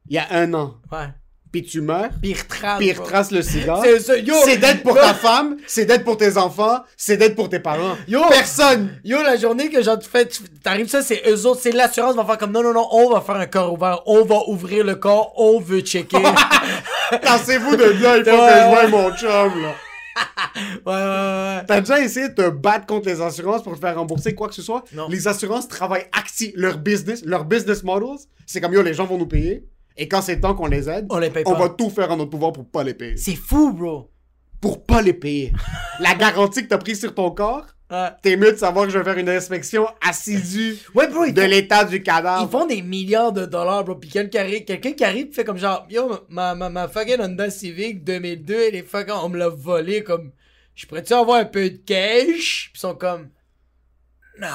[0.09, 0.76] Il y a un an.
[0.91, 1.07] Ouais.
[1.53, 2.09] Puis tu meurs.
[2.21, 2.35] Puis
[2.81, 3.31] il retrace.
[3.31, 3.83] Le cigare.
[4.43, 7.95] C'est d'être pour ta femme, c'est d'être pour tes enfants, c'est d'être pour tes parents.
[8.07, 8.21] Yo!
[8.27, 8.99] Personne.
[9.05, 12.15] Yo, la journée que genre tu fais, tu- t'arrives ça, c'est eux autres, c'est l'assurance
[12.15, 14.83] va faire comme non, non, non, on va faire un corps ouvert, on va ouvrir
[14.83, 16.17] le corps, on veut checker.
[17.11, 18.87] ouais, Cassez-vous de là, il faut Ouais, que je ouais.
[18.87, 19.73] voie mon chum, là.
[20.85, 21.65] ouais, ouais.
[21.67, 24.55] T'as déjà essayé de te battre contre les assurances pour te faire rembourser quoi que
[24.55, 24.83] ce soit?
[24.93, 25.07] Non.
[25.09, 26.51] Les assurances travaillent actif.
[26.55, 29.63] Leur business, leur business models, c'est comme yo, les gens vont nous payer.
[29.97, 31.59] Et quand c'est temps qu'on les aide, On les paye on pas.
[31.59, 33.17] va tout faire en notre pouvoir pour pas les payer.
[33.17, 34.09] C'est fou, bro.
[34.59, 35.53] Pour pas les payer.
[35.99, 37.65] La garantie que t'as prise sur ton corps,
[38.23, 41.83] t'es mieux de savoir que je vais faire une inspection assidue ouais bro, de l'état
[41.83, 42.43] du cadavre.
[42.47, 43.95] ils font des milliards de dollars, bro.
[43.95, 46.87] Pis quelqu'un qui arrive, quelqu'un qui arrive pis fait comme genre, yo, ma, ma, ma
[46.87, 50.31] fucking Honda Civic 2002, elle est fucking, on me l'a volé comme,
[50.73, 52.71] je pourrais-tu avoir un peu de cash?
[52.73, 53.29] Pis ils sont comme,
[54.39, 54.47] non.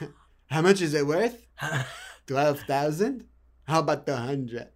[0.50, 1.34] How much is it worth?
[2.28, 3.22] 12,000?
[3.66, 4.68] How about the 100?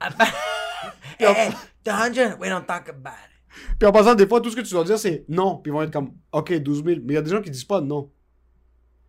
[1.18, 1.50] Hey,
[1.84, 3.74] the hundred, we don't talk about it.
[3.78, 5.56] Puis en passant, des fois, tout ce que tu dois dire, c'est non.
[5.56, 7.00] Puis ils vont être comme, OK, 12 000.
[7.04, 8.10] Mais il y a des gens qui disent pas non.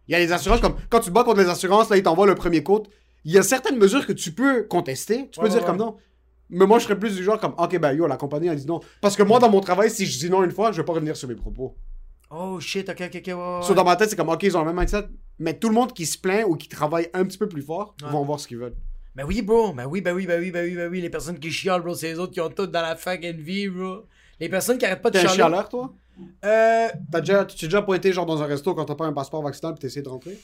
[0.08, 2.04] Il y a les assurances, comme quand tu te bats contre les assurances, là, ils
[2.04, 2.90] t'envoient le premier quote.
[3.26, 5.30] Il y a certaines mesures que tu peux contester.
[5.30, 5.98] Tu peux Ouais, dire ouais, comme non.
[6.50, 8.66] Mais moi, je serais plus du genre comme, OK, ben yo, la compagnie, elle dit
[8.66, 8.80] non.
[9.02, 10.94] Parce que moi, dans mon travail, si je dis non une fois, je vais pas
[10.94, 11.76] revenir sur mes propos.
[12.32, 13.62] Oh shit, ok, ok, ok, ouais, ouais.
[13.64, 15.06] So, dans ma tête, c'est comme, OK, ils ont le même mindset.
[15.38, 17.96] Mais tout le monde qui se plaint ou qui travaille un petit peu plus fort
[18.04, 18.10] Ouais.
[18.10, 18.76] vont voir ce qu'ils veulent.
[19.16, 19.74] Ben oui, bro.
[19.74, 21.02] Ben oui, ben oui, ben oui, ben oui, ben oui.
[21.02, 23.68] Les personnes qui chialent, bro, c'est les autres qui ont tout dans la fucking vie,
[23.68, 24.06] bro.
[24.40, 25.36] Les personnes qui arrêtent pas de T'es un chialer.
[25.38, 25.94] chialeur, toi?
[26.46, 26.88] Euh.
[27.12, 29.42] T'as déjà, tu t'es déjà pointé genre dans un resto quand t'as pas un passeport
[29.42, 30.38] vaccinal pis t'essayes de rentrer?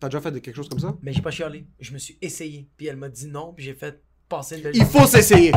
[0.00, 0.94] T'as déjà fait de quelque chose comme ça?
[1.02, 1.64] Mais j'ai pas chialé.
[1.80, 2.68] Je me suis essayé.
[2.76, 3.52] Puis elle m'a dit non.
[3.54, 4.00] Puis j'ai fait
[4.36, 5.52] passer une belle Il faut s'essayer.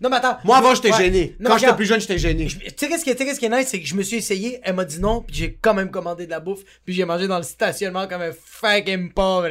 [0.00, 0.38] Non, mais attends.
[0.44, 0.98] Moi avant j'étais Ouais.
[0.98, 1.36] gêné.
[1.38, 2.46] Non, Quand j'étais plus jeune, j'étais gêné.
[2.46, 4.84] Tu sais qu'est-ce qui, qui est nice, c'est que je me suis essayé, elle m'a
[4.84, 7.44] dit non, puis j'ai quand même commandé de la bouffe, puis j'ai mangé dans le
[7.44, 9.48] stationnement comme un fucking pauvre.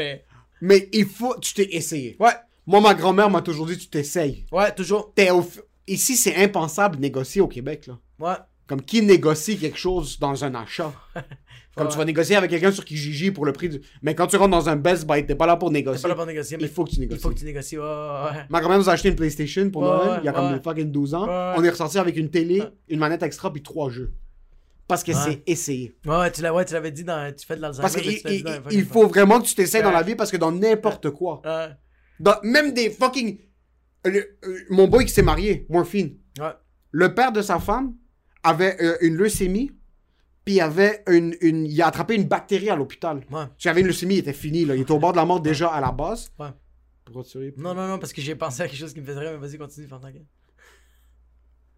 [0.60, 2.18] Mais il faut, tu t'es essayé.
[2.20, 2.34] Ouais,
[2.68, 4.46] Moi ma grand-mère m'a toujours dit tu t'essayes.
[4.52, 5.14] ouais, toujours.
[5.16, 5.46] T'es au
[5.88, 7.98] Ici c'est impensable de négocier au Québec là.
[8.20, 8.36] Ouais.
[8.68, 10.92] Comme qui négocie quelque chose dans un achat?
[11.76, 11.91] Comme Ouais.
[11.93, 13.80] tu vas négocier avec quelqu'un sur Kijiji pour le prix du...
[14.01, 16.01] Mais quand tu rentres dans un Best Buy, t'es pas là pour négocier.
[16.01, 17.22] pas là pour négocier, mais Il faut que tu il négocies.
[17.22, 17.78] faut que tu négocies.
[17.78, 18.45] Ouais, ouais.
[18.49, 21.13] Ma grand-mère nous a acheté une PlayStation pour Noël, il y a comme fucking 12
[21.13, 21.28] ans.
[21.57, 24.11] On est ressorti avec une télé, une manette extra, puis trois jeux.
[24.88, 25.95] Parce que c'est essayé.
[26.05, 27.34] Ouais, tu l'as- ouais, l'avais dit dans.
[27.34, 27.82] Tu fais de l'Alzheimer.
[27.84, 28.22] Parce qu'il il-
[28.69, 31.41] il- il faut vraiment que tu t'essayes dans la vie, parce que dans n'importe quoi,
[32.19, 33.39] dans, même des fucking...
[34.03, 36.49] le- euh, mon boy qui s'est marié, Morphine, Ouais.
[36.91, 37.93] le père de sa femme
[38.43, 39.72] avait euh, une leucémie,
[40.46, 43.22] puis il avait une, une- il a attrapé une bactérie à l'hôpital.
[43.32, 43.44] Ouais.
[43.58, 44.76] S'il avait une leucémie, il était fini, là.
[44.76, 46.32] il était au bord de la mort déjà à la base.
[46.39, 46.50] Ouais.
[47.06, 47.54] Pourquoi tu ris?
[47.58, 49.48] Non, non, non, parce que j'ai pensé à quelque chose qui me fait rire, mais
[49.48, 50.22] vas-y, continue, t'inquiète.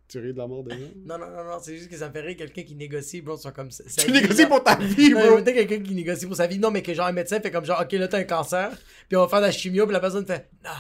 [0.07, 0.78] Tu ris de la mort déjà?
[1.05, 3.36] Non, non, non, non, c'est juste que ça me fait rire quelqu'un qui négocie, bro,
[3.38, 3.84] soit comme ça.
[3.97, 5.36] Tu négocies pour ta vie, Non, bro!
[5.38, 6.59] peut-être quelqu'un qui négocie pour sa vie.
[6.59, 8.72] Non, mais que genre un médecin fait comme genre, ok, là t'as un cancer,
[9.07, 10.72] puis on va faire de la chimio, puis la personne fait, non.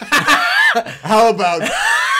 [1.04, 1.64] How about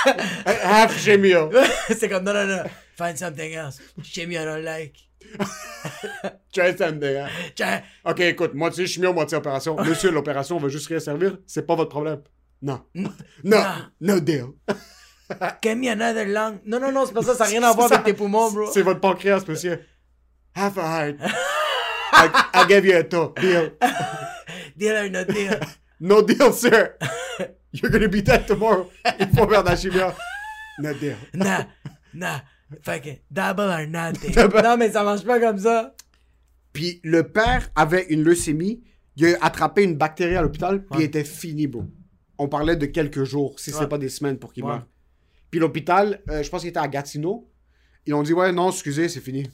[0.46, 1.50] half chimio?
[1.88, 2.62] c'est comme, non, non, non,
[2.96, 3.80] find something else.
[4.02, 5.08] Chimio, I don't like.
[6.52, 7.82] Try something, hein?
[8.04, 9.76] Ok, écoute, moitié chimio, moitié opération.
[9.84, 11.38] Monsieur, l'opération, on va juste rien servir.
[11.46, 12.22] C'est pas votre problème.
[12.62, 12.82] Non.
[12.94, 13.60] Non.
[14.00, 14.48] No deal.
[15.62, 16.60] give me another lung.
[16.66, 18.70] Non, non, non, c'est pas ça, ça n'a rien à voir avec tes poumons, bro.
[18.72, 19.80] C'est votre pancréas, monsieur.
[20.54, 21.16] Half a heart.
[22.12, 23.32] I, I gave you a toe.
[23.40, 23.70] Deal.
[24.76, 25.60] Deal or no deal.
[26.00, 26.96] No deal, sir.
[27.72, 28.90] You're gonna be dead tomorrow.
[29.20, 30.12] Il faut faire de la chimio.
[30.80, 31.16] No deal.
[31.34, 31.64] Nah,
[32.12, 32.40] nah.
[32.82, 34.32] Fucking double or nothing.
[34.34, 34.62] Double.
[34.62, 35.94] Non, mais ça marche pas comme ça.
[36.72, 38.82] Puis le père avait une leucémie.
[39.16, 41.04] Il a attrapé une bactérie à l'hôpital, puis Ouais.
[41.04, 41.84] il était fini, bro.
[42.38, 43.88] On parlait de quelques jours, si c'est Ouais.
[43.88, 44.70] pas des semaines pour qu'il Ouais.
[44.70, 44.86] meure.
[45.50, 47.50] Puis l'hôpital, euh, je pense qu'il était à Gatineau.
[48.06, 49.50] Ils ont dit Ouais, non, excusez, c'est fini.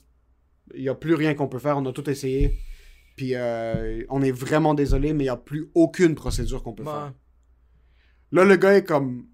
[0.75, 2.59] Il n'y a plus rien qu'on peut faire, on a tout essayé.
[3.17, 6.83] Puis euh, on est vraiment désolé, mais il n'y a plus aucune procédure qu'on peut
[6.85, 6.91] Ouais.
[6.93, 7.15] faire.
[8.33, 9.27] Là, le gars est comme.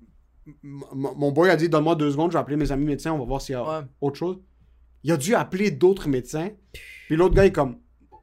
[0.62, 3.24] Mon boy a dit Donne-moi deux secondes, je vais appeler mes amis médecins, on va
[3.24, 3.84] voir s'il y a Ouais.
[4.00, 4.40] autre chose.
[5.04, 6.50] Il a dû appeler d'autres médecins.
[7.06, 7.78] Puis l'autre gars est comme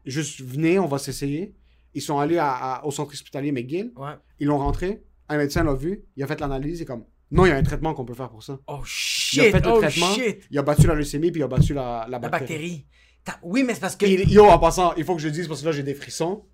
[0.06, 1.56] Juste venez, on va s'essayer.
[1.94, 3.92] Ils sont allés à- à- au centre hospitalier McGill.
[3.98, 4.14] Ouais.
[4.40, 5.04] Ils l'ont rentré.
[5.28, 6.04] Un médecin l'a vu.
[6.16, 6.80] Il a fait l'analyse.
[6.80, 8.60] Il est comme Non, il y a un traitement qu'on peut faire pour ça.
[8.68, 10.14] Oh Il a shit, fait le oh traitement.
[10.14, 10.42] shit.
[10.50, 12.40] Il a battu la leucémie puis il a battu la, la La bactérie.
[12.40, 12.86] bactérie.
[13.24, 14.06] T'as- Oui, mais c'est parce que.
[14.06, 16.46] Yo, en passant, il faut que je le dise parce que là, j'ai des frissons.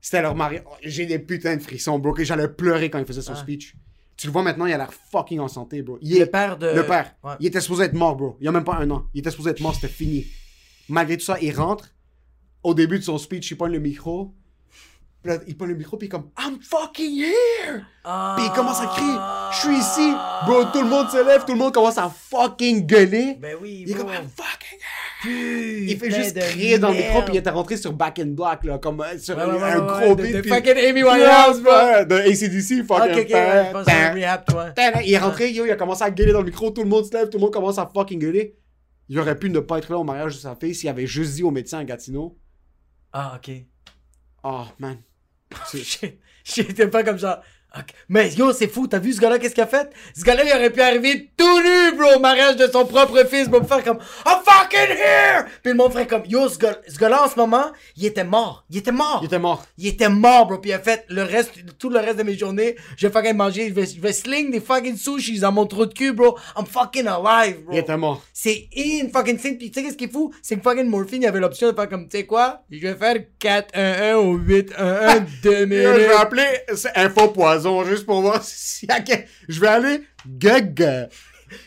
[0.00, 0.58] C'était leur mari.
[0.82, 2.14] J'ai des putains de frissons, bro.
[2.18, 3.36] J'allais pleurer quand il faisait son Ah.
[3.36, 3.74] speech.
[4.22, 5.98] Tu le vois maintenant, il a l'air fucking en santé, bro.
[6.00, 6.68] Il Le père de.
[6.68, 7.12] Le père.
[7.24, 7.32] Ouais.
[7.40, 8.36] Il était supposé être mort, bro.
[8.40, 9.08] Il y a même pas un an.
[9.14, 10.26] Il était supposé être mort, c'était fini.
[10.88, 11.92] Malgré tout ça, il rentre.
[12.62, 14.32] Au début de son speech, il pogne le micro.
[15.22, 17.82] Puis là, il prend le micro, puis il est comme I'm fucking here!
[18.04, 18.34] Ah.
[18.36, 19.14] Puis il commence à crier
[19.52, 20.12] Je suis ici!
[20.46, 23.36] Bro, tout le monde se lève, tout le monde commence à fucking gueuler.
[23.40, 24.02] Ben oui, Il est bro.
[24.04, 24.78] comme I'm fucking
[25.24, 25.80] here!
[25.80, 28.26] Putain Il fait juste crier dans le micro, puis il était rentré sur Back in
[28.32, 30.34] Black, là, comme euh, sur Ouais, un, ouais, un ouais, gros beat.
[30.34, 32.04] de fucking Amy Winehouse, bro.
[32.04, 33.22] De ACDC, Ok, fucking.
[33.22, 34.66] ok, je pense rehab, toi.
[35.04, 37.04] Il est rentré, yo, il a commencé à gueuler dans le micro, tout le monde
[37.06, 38.56] se lève, tout le monde commence à fucking gueuler.
[39.08, 41.34] Il aurait pu ne pas être là au mariage de sa fille s'il avait juste
[41.34, 42.36] dit au médecin à Gatineau
[43.12, 43.52] Ah, ok.
[44.42, 44.96] Oh man.
[46.44, 47.42] J'étais pas comme ça.
[48.08, 49.90] Mais yo, c'est fou, t'as vu ce gars-là, qu'est-ce qu'il a fait?
[50.14, 53.48] Ce gars-là, il aurait pu arriver tout nu, bro, au mariage de son propre fils,
[53.48, 55.44] pour me faire comme I'm fucking here!
[55.62, 57.66] Puis le monde ferait comme Yo, ce gars- ce gars-là, en ce moment,
[57.96, 58.64] il était mort.
[58.70, 59.20] Il était mort.
[59.22, 59.64] Il était mort.
[59.78, 60.58] Il était mort, bro.
[60.58, 63.34] Puis il a fait le reste, tout le reste de mes journées, je vais fucking
[63.36, 66.36] manger, je vais, je vais sling des fucking sushis dans mon trou de cul, bro.
[66.58, 67.72] I'm fucking alive, bro.
[67.74, 68.22] Il était mort.
[68.32, 69.56] C'est in fucking thing.
[69.56, 70.32] Puis tu sais qu'est-ce qui est fou?
[70.42, 72.62] C'est que fucking Morphine, il avait l'option de faire comme, tu sais quoi?
[72.70, 76.08] Je vais faire 4-1-1 ou 8-1-1 de Yo, je minutes.
[76.08, 76.44] vais appeler
[76.74, 78.86] c'est Info Poison juste pour voir si
[79.48, 81.08] Je vais aller gag.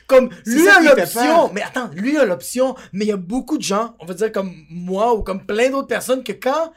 [0.08, 1.52] Comme, lui a l'option.
[1.54, 2.76] Mais attends, lui a l'option.
[2.92, 5.70] Mais il y a beaucoup de gens, on va dire comme moi ou comme plein
[5.70, 6.72] d'autres personnes, que quand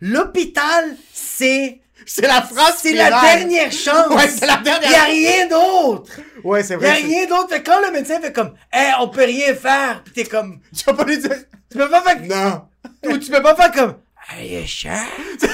[0.00, 1.80] l'hôpital, c'est.
[2.08, 4.08] C'est la phrase C'est la dernière chance.
[4.10, 6.12] Ouais, c'est la dernière Il y a rien d'autre.
[6.44, 7.02] Ouais, c'est Il y a vrai.
[7.02, 7.54] rien d'autre.
[7.64, 10.04] Quand le médecin fait comme, hé, on peut rien faire.
[10.04, 11.34] Pis t'es comme, Tu vas pas lui dire
[11.70, 12.20] tu peux pas faire.
[12.22, 12.62] Non.
[13.10, 13.94] Ou tu peux pas faire comme,
[14.30, 15.06] are you sure?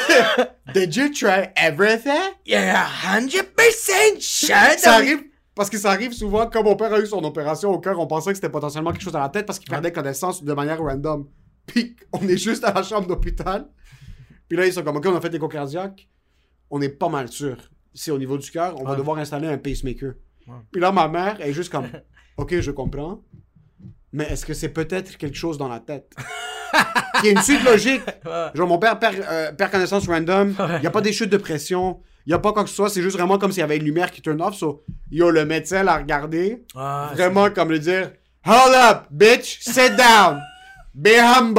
[0.74, 2.32] Did you try everything?
[2.44, 7.06] You're 100% sure Ça arrive parce que ça arrive souvent, comme mon père a eu
[7.06, 9.58] son opération au cœur, on pensait que c'était potentiellement quelque chose dans la tête parce
[9.58, 11.28] qu'il perdait connaissance de manière random.
[11.66, 13.68] Puis on est juste à la chambre d'hôpital.
[14.48, 16.08] Puis là, ils sont comme, OK, on a fait l'écho cardiaque.
[16.70, 17.56] On est pas mal sûr.
[17.94, 20.14] C'est au niveau du cœur, on va devoir installer un pacemaker.
[20.46, 20.54] Ouais.
[20.70, 21.86] Puis là, ma mère est juste comme,
[22.38, 23.22] OK, je comprends.
[24.12, 26.12] Mais est-ce que c'est peut-être quelque chose dans la tête?
[27.22, 28.02] Il y a une suite logique.
[28.54, 30.54] Genre, mon père perd, euh, perd connaissance random.
[30.76, 32.00] Il n'y a pas des chutes de pression.
[32.26, 32.88] Il n'y a pas quoi que ce soit.
[32.88, 34.54] C'est juste vraiment comme s'il y avait une lumière qui turn off.
[34.54, 36.64] So, yo, le médecin l'a regardé.
[36.74, 38.12] Ah, vraiment comme le dire
[38.46, 40.40] Hold up, bitch, sit down.
[40.95, 41.59] Be humble.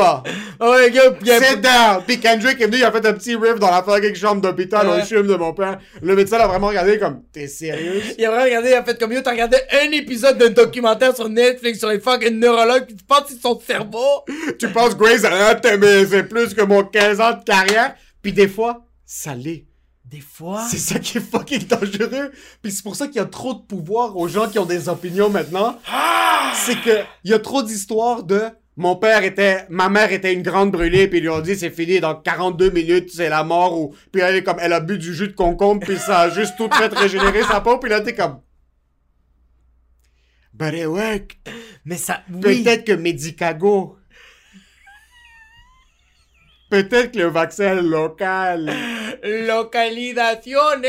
[0.59, 2.03] Ah ouais, gars, pis il y a- Sit down.
[2.05, 4.87] Puis Kendrick est venu, il a fait un petit riff dans la fucking chambre d'hôpital
[4.87, 5.01] Ouais.
[5.01, 5.79] au chum de mon père.
[6.03, 8.01] Le médecin l'a vraiment regardé comme T'es sérieux?
[8.19, 11.15] Il a vraiment regardé, il a fait comme yo, t'as regardé un épisode d'un documentaire
[11.15, 14.23] sur Netflix sur les fucking neurologues, pis tu penses que c'est son cerveau?
[14.59, 17.95] tu penses Grey's Anatomy, c'est plus que mon 15 ans de carrière?
[18.21, 19.65] Puis des fois, ça l'est.
[20.05, 20.61] Des fois?
[20.69, 22.31] C'est ça qui est fucking dangereux.
[22.61, 24.87] Puis c'est pour ça qu'il y a trop de pouvoir aux gens qui ont des
[24.87, 25.79] opinions maintenant.
[26.53, 28.43] C'est que il y a trop d'histoires de
[28.75, 31.69] mon père était ma mère était une grande brûlée puis ils lui ont dit c'est
[31.69, 34.97] fini dans 42 minutes c'est la mort ou puis elle est comme elle a bu
[34.97, 38.01] du jus de concombre puis ça a juste tout fait régénérer sa peau puis là
[38.01, 38.39] t'es comme
[40.55, 41.35] But it worked.
[41.83, 42.61] Mais ça, oui.
[42.63, 43.97] Peut-être que Medicago.
[46.69, 48.71] Peut-être que le vaccin local.
[49.23, 50.81] Localisaciones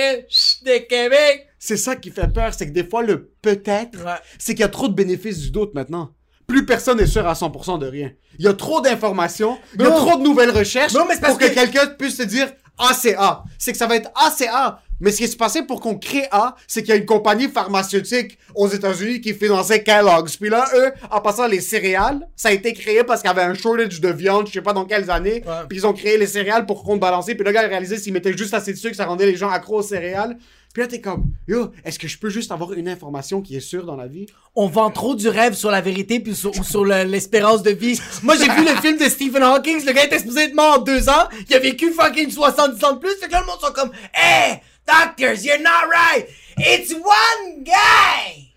[0.64, 1.46] de Québec.
[1.58, 4.12] C'est ça qui fait peur, c'est que des fois, le peut-être, Ouais.
[4.38, 6.12] c'est qu'il y a trop de bénéfices du doute maintenant.
[6.46, 8.10] Plus personne n'est sûr à 100% de rien.
[8.38, 11.38] Il y a trop d'informations, il y a trop de nouvelles recherches Non, mais pour
[11.38, 13.44] que, que- quelqu'un puisse se dire A, c'est A.
[13.58, 14.80] C'est que ça va être A, c'est A.
[15.00, 17.48] Mais ce qui s'est passé pour qu'on crée A, c'est qu'il y a une compagnie
[17.48, 20.36] pharmaceutique aux États-Unis qui finançait Kellogg's.
[20.36, 23.42] Puis là, eux, en passant les céréales, ça a été créé parce qu'il y avait
[23.42, 25.42] un shortage de viande, je sais pas dans quelles années.
[25.46, 25.52] Ouais.
[25.68, 27.34] Puis ils ont créé les céréales pour contrebalancer.
[27.34, 29.50] Puis le gars a réalisé s'ils mettaient juste assez de sucre, ça rendait les gens
[29.50, 30.36] accros aux céréales.
[30.74, 33.60] Puis là, t'es comme, yo, est-ce que je peux juste avoir une information qui est
[33.60, 34.26] sûre dans la vie?
[34.56, 38.00] On vend trop du rêve sur la vérité puis sur, l'espérance de vie.
[38.24, 39.86] Moi, j'ai vu le film de Stephen Hawking.
[39.86, 41.28] Le gars était supposé être mort en deux ans.
[41.48, 43.14] Il a vécu fucking 70 ans de plus.
[43.20, 46.26] Fait que là, le monde sont comme, Hey, doctors, you're not right.
[46.58, 48.52] It's one guy.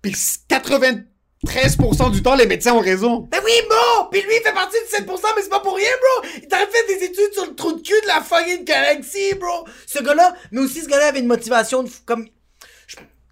[0.00, 0.14] Puis
[1.46, 3.20] 93% du temps, les médecins ont raison.
[3.30, 4.08] Ben oui, bro!
[4.10, 6.28] Pis lui, il fait partie de 7%, mais c'est pas pour rien, bro!
[6.42, 9.64] Il t'a fait des études sur le trou de cul de la fucking galaxie, bro!
[9.86, 12.26] Ce gars-là, mais aussi ce gars-là avait une motivation de comme...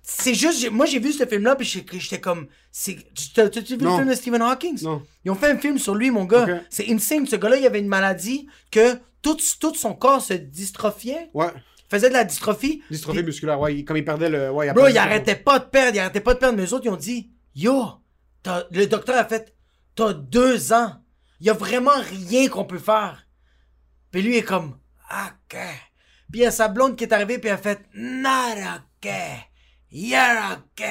[0.08, 2.46] C'est juste, moi j'ai vu ce film-là, pis j'étais comme...
[3.34, 3.90] t'as-tu vu Non.
[3.90, 4.80] le film de Stephen Hawking?
[4.82, 5.02] Non.
[5.24, 6.46] Ils ont fait un film sur lui, mon gars.
[6.70, 7.26] C'est insane.
[7.26, 11.46] Ce gars-là, il avait une maladie que tout, tout son corps se dystrophiait, Ouais.
[11.90, 12.82] faisait de la dystrophie.
[12.88, 13.74] Dystrophie musculaire, ouais.
[13.78, 14.50] il- Comme il perdait le.
[14.50, 16.56] Ouais, il Bro, il arrêtait pas de perdre, il arrêtait pas de perdre.
[16.56, 17.86] Mais eux autres, ils ont dit, yo,
[18.42, 19.54] t'as- le docteur a fait,
[19.96, 21.02] t'as deux ans.
[21.40, 23.26] Il y a vraiment rien qu'on peut faire.
[24.10, 24.78] Puis lui est comme,
[25.10, 25.56] ok.
[26.30, 28.54] Puis il y a sa blonde qui est arrivée, puis elle a fait, not
[29.02, 29.10] ok.
[29.90, 30.84] You're ok.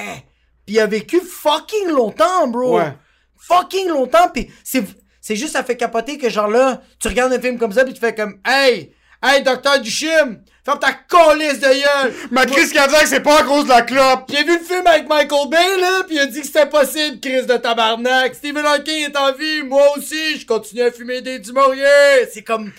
[0.64, 2.78] Puis il a vécu fucking longtemps, bro.
[2.78, 2.96] Ouais.
[3.38, 4.84] Fucking longtemps, puis c'est,
[5.20, 7.94] c'est juste, ça fait capoter que genre là, tu regardes un film comme ça, puis
[7.94, 12.14] tu fais comme, hey, hey, docteur Duchim, ferme ta colisse de gueule.
[12.32, 14.24] Ma crise cardiaque, c'est pas à cause de la clope?
[14.28, 17.20] J'ai vu le film avec Michael Bay, là, pis il a dit que c'était possible,
[17.20, 18.34] crise de tabarnak.
[18.34, 22.26] Stephen Hawking est en vie, moi aussi, je continue à fumer des du Maurier.
[22.32, 22.72] C'est comme...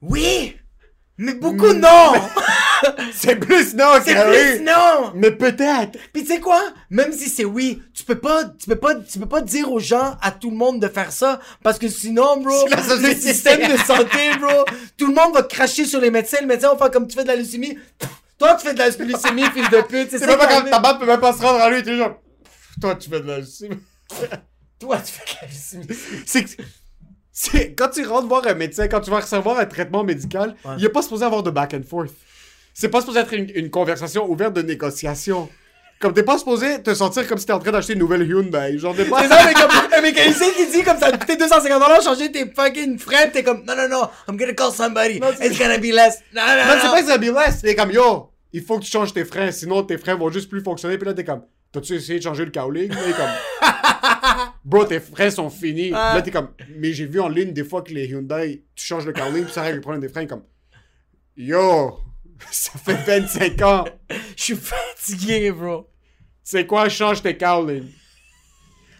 [0.00, 0.56] Oui!
[1.18, 2.12] Mais beaucoup non!
[3.14, 5.12] C'est plus non, C'est plus non!
[5.14, 5.98] Mais peut-être.
[6.12, 6.60] Pis tu sais quoi?
[6.90, 9.78] Même si c'est oui, tu peux pas, tu peux pas, tu peux pas dire aux
[9.80, 13.76] gens, à tout le monde de faire ça, parce que sinon, bro, le système de
[13.78, 14.64] santé, bro,
[14.96, 17.22] tout le monde va cracher sur les médecins, le médecin va faire comme tu fais
[17.24, 17.78] de la leucémie,
[18.38, 20.98] toi tu fais de la leucémie, fils de pute, c'est même pas quand ta mère
[20.98, 22.20] peut même pas se rendre à lui, t'es genre.
[22.80, 23.36] Toi, tu fais de la
[24.80, 25.86] Toi tu fais de la leucémie.
[27.36, 30.74] C'est quand tu rentres voir un médecin, quand tu vas recevoir un traitement médical, Ouais.
[30.78, 32.12] il est pas supposé avoir de back and forth.
[32.74, 35.48] C'est pas supposé être une, une conversation ouverte de négociation.
[36.00, 38.76] Comme t'es pas supposé te sentir comme si t'es en train d'acheter une nouvelle Hyundai.
[38.78, 39.22] Genre t'es pas.
[39.22, 42.50] C'est ça, mais comme un mécanicien qui dit comme ça, t'es 250 dollars, changer tes
[42.50, 45.92] fucking freins, t'es comme, non, non, non, I'm gonna call somebody, Non, it's gonna be
[45.94, 46.18] less.
[46.34, 46.80] Non, non, Non, non.
[46.82, 47.62] c'est pas que ça be less.
[47.62, 50.50] T'es comme yo, il faut que tu changes tes freins, sinon tes freins vont juste
[50.50, 50.98] plus fonctionner.
[50.98, 52.90] Puis là t'es comme, t'as-tu essayé de changer le cowling?
[52.90, 53.70] Est comme,
[54.64, 55.92] bro, tes freins sont finis.
[55.94, 56.16] Ah.
[56.16, 59.06] Là t'es comme, mais j'ai vu en ligne des fois que les Hyundai, tu changes
[59.06, 60.26] le cowling, puis ça règle le problème des freins.
[60.26, 60.42] Comme,
[61.36, 61.98] yo,
[62.50, 63.84] ça fait 25 ans.
[64.36, 65.88] Je suis fatigué, bro.
[66.42, 67.84] C'est quoi, change tes cowling?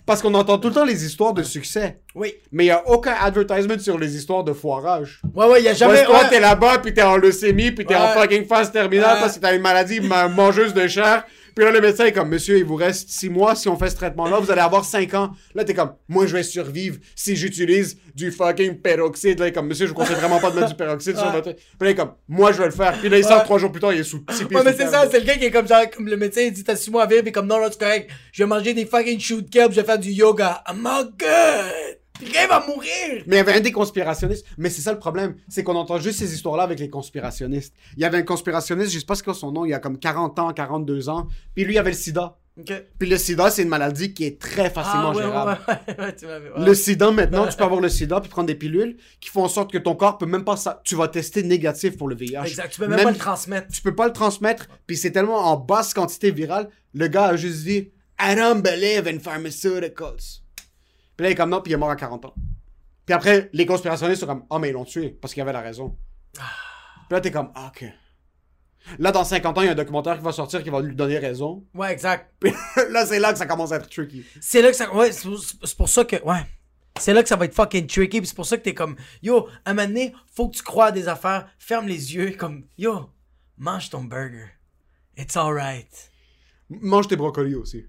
[0.07, 2.01] Parce qu'on entend tout le temps les histoires de succès.
[2.14, 2.35] Oui.
[2.53, 5.22] Mais il y a aucun advertisement sur les histoires de foirage.
[5.35, 6.07] Ouais, ouais, y a Jamais, jamais.
[6.07, 6.28] toi, ouais.
[6.28, 9.20] t'es là-bas, puis t'es en leucémie, puis t'es en fucking phase terminale Ouais.
[9.20, 11.24] parce que t'as une maladie ma- mangeuse de chair.
[11.55, 13.55] Puis là, le médecin est comme, monsieur, il vous reste 6 mois.
[13.55, 15.31] Si on fait ce traitement-là, vous allez avoir 5 ans.
[15.55, 19.39] Là, t'es comme, moi, je vais survivre si j'utilise du fucking peroxyde.
[19.39, 21.31] Là, il est comme, monsieur, je vous conseille vraiment pas de mettre du peroxyde sur
[21.31, 21.53] votre.
[21.53, 22.99] Puis là, il est comme, moi, je vais le faire.
[22.99, 23.45] Puis là, il sort Ouais.
[23.45, 25.27] 3 jours plus tard, il est sous 6 pieds Ouais, mais c'est ça, c'est le
[25.27, 27.23] gars qui est comme genre, comme le médecin, il dit t'as 6 mois à vivre,
[27.23, 29.87] pis comme non, non, c'est correct, je vais manger des fucking shoot kelp, je vais
[29.87, 30.63] faire du yoga.
[30.69, 32.04] I'm all good!
[32.23, 33.25] Il va mourir!
[33.27, 34.47] Mais il y avait un des conspirationnistes.
[34.57, 35.35] Mais c'est ça le problème.
[35.49, 37.75] C'est qu'on entend juste ces histoires-là avec les conspirationnistes.
[37.97, 39.79] Il y avait un conspirationniste, je sais pas ce qu'est son nom, il y a
[39.81, 41.29] comme 40 ans, 42 ans.
[41.55, 42.39] Puis lui, il avait le sida.
[43.01, 45.59] Puis le sida, c'est une maladie qui est très facilement Ah, ouais, gérable.
[45.99, 46.65] ouais, ouais.
[46.65, 49.49] Le sida, maintenant, tu peux avoir le sida puis prendre des pilules qui font en
[49.49, 50.55] sorte que ton corps peut même pas...
[50.85, 52.47] Tu vas tester négatif pour le VIH.
[52.47, 53.67] Exact, tu peux même, pas le transmettre.
[53.73, 57.37] Tu peux pas le transmettre, puis c'est tellement en basse quantité virale, le gars a
[57.37, 57.91] juste dit
[58.21, 60.43] «I don't believe in pharmaceuticals».
[61.17, 62.35] Puis là, il est comme non, puis il est mort à 40 ans.
[63.07, 65.61] Puis après, les conspirationnistes sont comme «Ah, mais ils l'ont tué, parce qu'il avait la
[65.61, 65.97] raison.»
[66.33, 66.43] Puis
[67.11, 67.85] là, t'es comme ah, ok».
[68.99, 70.95] Là, dans 50 ans, il y a un documentaire qui va sortir qui va lui
[70.95, 71.65] donner raison.
[71.75, 72.33] Ouais, exact.
[72.39, 72.53] Puis
[72.91, 74.25] là, c'est là que ça commence à être tricky.
[74.41, 74.95] C'est là que ça.
[74.95, 76.17] Ouais, c'est pour- ça que.
[76.23, 76.45] Ouais.
[77.01, 78.97] C'est là que ça va être fucking tricky, pis c'est pour ça que t'es comme.
[79.23, 82.33] Yo, à un moment donné, faut que tu crois à des affaires, ferme les yeux,
[82.33, 82.67] comme.
[82.77, 83.11] Yo,
[83.57, 84.49] mange ton burger.
[85.17, 86.11] It's alright.
[86.69, 87.87] Mange tes brocolis aussi.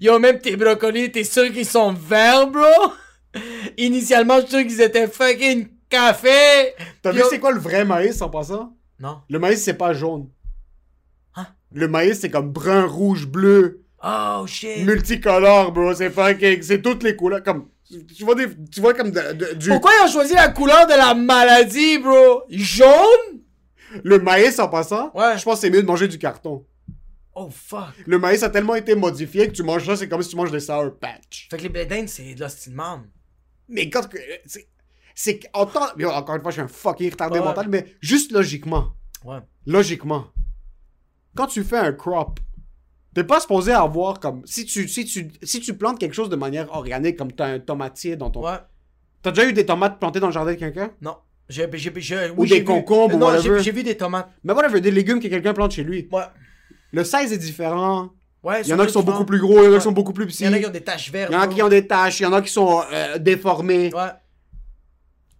[0.00, 2.92] Yo, même tes brocolis, t'es sûr qu'ils sont verts, bro?
[3.76, 6.74] Initialement, je suis sûr qu'ils étaient fucking café.
[7.02, 8.76] T'as vu Yo- c'est quoi le vrai maïs en passant?
[9.00, 9.18] Non.
[9.28, 10.28] Le maïs, c'est pas jaune.
[11.36, 11.46] Hein?
[11.72, 14.84] Le maïs, c'est comme brun, rouge, bleu, Oh shit.
[14.84, 15.94] multicolore, bro.
[15.94, 16.62] C'est fucking.
[16.62, 17.42] C'est toutes les couleurs.
[17.42, 17.68] Comme.
[18.16, 19.68] Tu vois, des, tu vois comme de- de- du.
[19.68, 22.42] Pourquoi ils ont choisi la couleur de la maladie, bro?
[22.48, 23.40] Jaune?
[24.02, 25.38] Le maïs en passant, Ouais.
[25.38, 26.64] je pense que c'est mieux de manger du carton.
[27.36, 27.94] Oh fuck.
[28.06, 30.52] Le maïs a tellement été modifié que tu manges ça, c'est comme si tu manges
[30.52, 31.48] des Sour Patch.
[31.50, 33.02] Fait que les blé d'Inde, c'est de marde.
[33.68, 34.08] Mais quand.
[34.08, 34.68] que- c'est-
[35.16, 35.86] C'est qu'en temps.
[36.12, 37.44] Encore une fois, je suis un fucking retardé Ouais.
[37.44, 38.92] mental, mais juste logiquement.
[39.24, 39.38] Ouais.
[39.66, 40.26] logiquement,
[41.34, 42.38] quand tu fais un crop,
[43.14, 44.42] t'es pas supposé avoir comme.
[44.44, 47.58] Si tu, si, tu, si tu plantes quelque chose de manière organique, comme t'as un
[47.60, 48.44] tomatier dans ton.
[48.44, 48.58] Ouais.
[49.22, 50.90] T'as déjà eu des tomates plantées dans le jardin de quelqu'un?
[51.00, 51.16] Non.
[51.48, 54.30] J'ai, j'ai, j'ai, Ou des j'ai vu- concombres, ou Non, j'ai, vu des tomates.
[54.44, 56.08] Mais voilà, des légumes que quelqu'un plante chez lui.
[56.10, 56.22] Ouais.
[56.94, 58.10] Le size est différent.
[58.42, 59.84] Ouais, Il y en a qui sont beaucoup plus gros, il y en a qui
[59.84, 60.44] sont beaucoup plus petits.
[60.44, 61.30] Il y en a qui ont des taches vertes.
[61.32, 63.18] Il y en a qui ont des taches, il y en a qui sont euh,
[63.18, 63.90] déformés.
[63.94, 64.10] Ouais.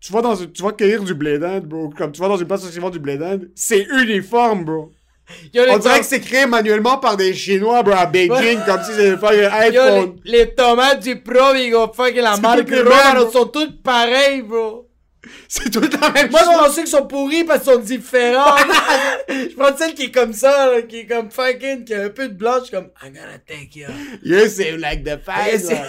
[0.01, 1.91] Tu vas dans tu vas cueillir du blé d'Inde, bro.
[1.91, 4.93] Comme tu vas dans une place où ils du blé d'Inde, c'est uniforme, bro.
[5.57, 9.25] On dirait que c'est créé manuellement par des Chinois, bro, à Beijing, comme si c'était
[9.25, 10.17] a iPhone.
[10.25, 14.89] les, les tomates du Provigo, fucking la marque Romano, sont toutes pareilles, bro.
[15.49, 16.55] C'est tout la même Moi, je chose.
[16.59, 18.57] pensais qu'ils sont pourris parce qu'ils sont différents.
[19.29, 22.11] je prends celle qui est comme ça, là, qui est comme fucking, qui a un
[22.11, 23.87] peu de blanche, comme, I'm gonna take you.
[24.22, 25.66] You seem like the face.
[25.66, 25.83] c'est-.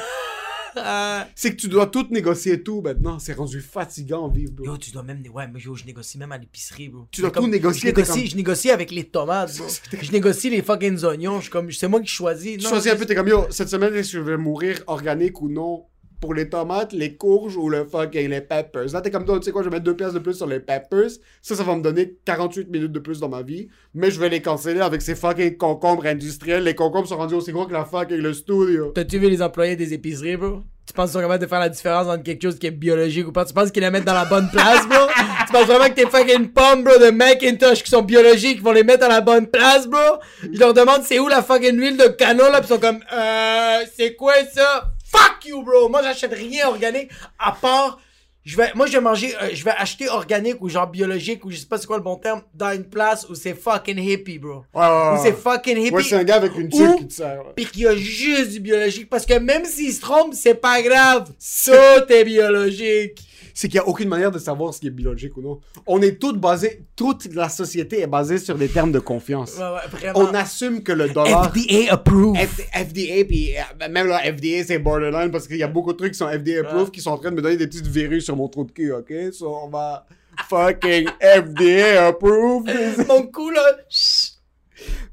[1.36, 3.17] C'est que tu dois tout négocier tout maintenant.
[3.17, 4.65] C'est rendu fatigant vivre, bro.
[4.65, 5.23] Yo, tu dois même.
[5.33, 7.07] Ouais, mais yo, je négocie même à l'épicerie, bro.
[7.11, 9.67] Tu dois Comme- tout négocier, Je négocie, comme- je négocie avec les tomates, bro.
[10.01, 11.39] je négocie les fucking oignons.
[11.71, 12.57] C'est moi qui choisis.
[12.57, 14.79] Tu Non, choisis un peu, t'es comme yo, cette semaine, est-ce que je vais mourir
[14.88, 15.86] organique ou non?
[16.20, 18.93] Pour les tomates, les courges ou le fucking les peppers.
[18.93, 20.47] Là, t'es comme toi, tu sais quoi, je vais mettre deux pièces de plus sur
[20.47, 21.11] les peppers.
[21.41, 23.68] Ça, ça va me donner 48 minutes de plus dans ma vie.
[23.93, 26.63] Mais je vais les canceller avec ces fucking concombres industriels.
[26.63, 28.91] Les concombres sont rendus aussi gros que la fucking le studio.
[28.93, 30.63] T'as-tu vu les employés des épiceries, bro?
[30.86, 33.32] Tu penses qu'ils sont de faire la différence entre quelque chose qui est biologique ou
[33.32, 33.43] pas?
[33.43, 35.07] Tu penses qu'ils les mettent dans la bonne place, bro?
[35.47, 38.72] tu penses vraiment que tes fucking pommes, bro, de Macintosh qui sont biologiques, ils vont
[38.72, 40.20] les mettre à la bonne place, bro?
[40.43, 43.80] Je leur demande c'est où la fucking huile de canola, pis ils sont comme, euh,
[43.97, 44.91] c'est quoi ça?
[45.16, 45.89] Fuck you, bro!
[45.89, 47.09] Moi, j'achète rien organique
[47.39, 47.99] à part
[48.43, 51.49] Je vais, moi, je vais manger, euh, je vais acheter organique ou genre biologique ou
[51.51, 54.38] je sais pas c'est quoi le bon terme dans une place où c'est fucking hippie,
[54.38, 54.63] bro.
[54.74, 55.20] Ouais, ouais, Où ouais.
[55.24, 55.93] c'est fucking hippie.
[55.95, 57.39] Ouais, c'est un gars avec une tuque qui te sert.
[57.43, 57.53] ouais.
[57.55, 59.09] Pis qu'il y a juste du biologique.
[59.09, 61.32] Parce que même s'il se trompe, c'est pas grave.
[61.66, 63.18] Tout est biologique.
[63.57, 65.61] C'est qu'il n'y a aucune manière de savoir ce qui est biologique ou non.
[65.87, 69.55] On est toutes basés, toute la société est basée sur des termes de confiance.
[69.57, 69.63] Ouais,
[70.03, 70.11] ouais.
[70.13, 71.51] On assume que le dollar.
[71.53, 72.35] FDA approved.
[72.37, 75.97] F- FDA, puis euh, même là, FDA, c'est borderline parce qu'il y a beaucoup de
[75.97, 76.91] trucs qui sont FDA approved Ouais.
[76.91, 78.91] qui sont en train de me donner des petites verrues sur mon trou de cul,
[78.91, 79.13] ok?
[79.31, 80.05] So, on va
[80.49, 82.69] fucking FDA approved.
[83.07, 83.63] Mon cou, là.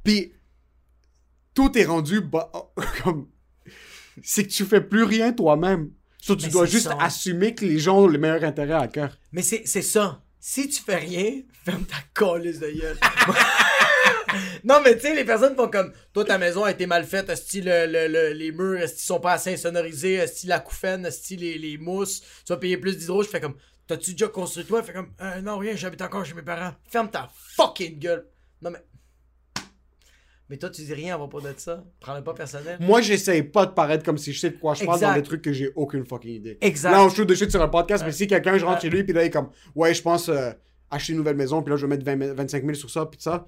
[0.03, 0.33] Puis,
[1.55, 2.51] tout est rendu ba-
[3.05, 3.29] comme.
[4.21, 5.91] C'est que tu fais plus rien toi-même.
[6.25, 6.97] So, tu Mais dois juste ça.
[7.01, 9.19] assumer que les gens ont le meilleur intérêt à cœur.
[9.33, 10.23] Mais c'est ça.
[10.39, 12.97] Si tu fais rien, ferme ta colisse de gueule.
[14.65, 17.29] non, mais tu sais, les personnes font comme Toi, ta maison a été mal faite.
[17.29, 20.15] Est-ce que le, le- le- les murs, est-ce qu'ils sont pas assez insonorisés?
[20.15, 22.21] Est-ce la couffaine, est-ce que les, les mousses?
[22.47, 23.23] Tu vas payer plus d'hydro?
[23.23, 23.57] Je fais comme
[23.89, 24.81] T'as-tu déjà construit toi?
[24.81, 26.73] Je fais comme Euh, Non, rien, j'habite encore chez mes parents.
[26.89, 28.27] Ferme ta fucking gueule.
[28.63, 28.79] Non, mais.
[30.53, 31.83] Mais toi, tu dis rien à propos de ça.
[31.99, 32.77] Prends-le pas personnel.
[32.79, 35.23] Moi, j'essaye pas de paraître comme si je sais de quoi je parle dans des
[35.23, 36.59] trucs que j'ai aucune fucking idée.
[36.61, 36.91] Exact.
[36.91, 39.03] Là, on shoot de shit sur un podcast, mais si quelqu'un, je rentre chez lui,
[39.03, 40.51] puis là, il est comme, ouais, je pense euh,
[40.91, 43.07] acheter une nouvelle maison, puis là, je vais mettre 20 000 25 000 sur ça,
[43.07, 43.47] puis ça,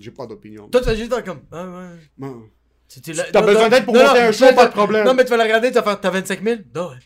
[0.00, 0.70] j'ai pas d'opinion.
[0.70, 1.98] Toi, tu vas juste comme Ah, ouais.
[2.16, 2.44] Non.
[2.88, 5.04] Tu, tu T'as besoin d'aide pour monter un show, non, pas de non, problème.
[5.04, 6.96] Non, mais tu vas le regarder, tu vas faire T'as 25 000 Non, ouais.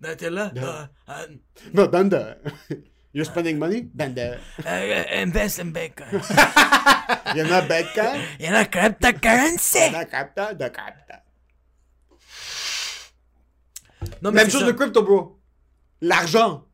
[0.00, 1.26] Non, t'es là Ah, ah,
[1.74, 2.38] Non, Banda.
[3.14, 3.82] You're spending money?
[3.94, 4.36] Banda.
[4.66, 6.20] euh, Invest in Bitcoin.
[7.34, 9.78] Il y en a Betca, Il y en a cryptocurrency.
[9.90, 11.22] de capta, de capta.
[14.22, 14.66] Non, mais Même chose ça.
[14.66, 15.40] de crypto, bro.
[16.00, 16.64] L'argent.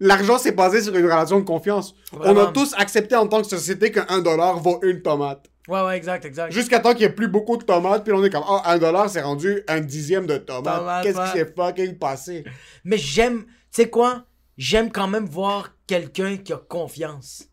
[0.00, 1.94] L'argent, c'est basé sur une relation de confiance.
[2.12, 5.46] On a tous accepté en tant que société qu'un dollar vaut une tomate.
[5.68, 6.52] Ouais, ouais, exact, exact.
[6.52, 8.76] Jusqu'à temps qu'il n'y ait plus beaucoup de tomates, puis on est comme, oh, un
[8.78, 10.78] dollar, c'est rendu un dixième de tomate.
[10.78, 11.24] Tomate, Qu'est-ce ouais.
[11.26, 12.44] qui s'est fucking passé?
[12.84, 14.24] Mais j'aime, tu sais quoi?
[14.56, 17.48] J'aime quand même voir quelqu'un qui a confiance.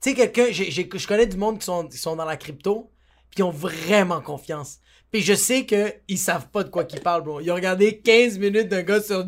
[0.00, 2.90] Tu sais, quelqu'un, je connais du monde qui sont, qui sont dans la crypto,
[3.30, 4.78] puis qui ont vraiment confiance.
[5.10, 7.40] Puis je sais que ils savent pas de quoi qu'ils parlent, bro.
[7.40, 9.24] Ils ont regardé 15 minutes d'un gars sur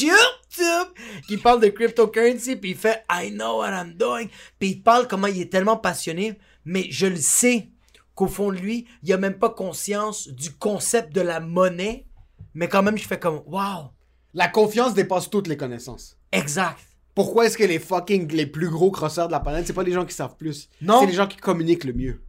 [0.00, 0.94] YouTube
[1.26, 4.28] qui parle de cryptocurrency, puis il fait I know what I'm doing.
[4.58, 7.70] Puis il parle comment il est tellement passionné, mais je le sais
[8.14, 12.06] qu'au fond de lui, il a même pas conscience du concept de la monnaie,
[12.54, 13.90] mais quand même, je fais comme wow.
[14.34, 16.18] La confiance dépasse toutes les connaissances.
[16.32, 16.78] Exact.
[17.14, 19.92] Pourquoi est-ce que les fucking, les plus gros crosseurs de la planète, c'est pas les
[19.92, 20.68] gens qui savent plus?
[20.80, 21.00] Non.
[21.00, 22.22] C'est les gens qui communiquent le mieux.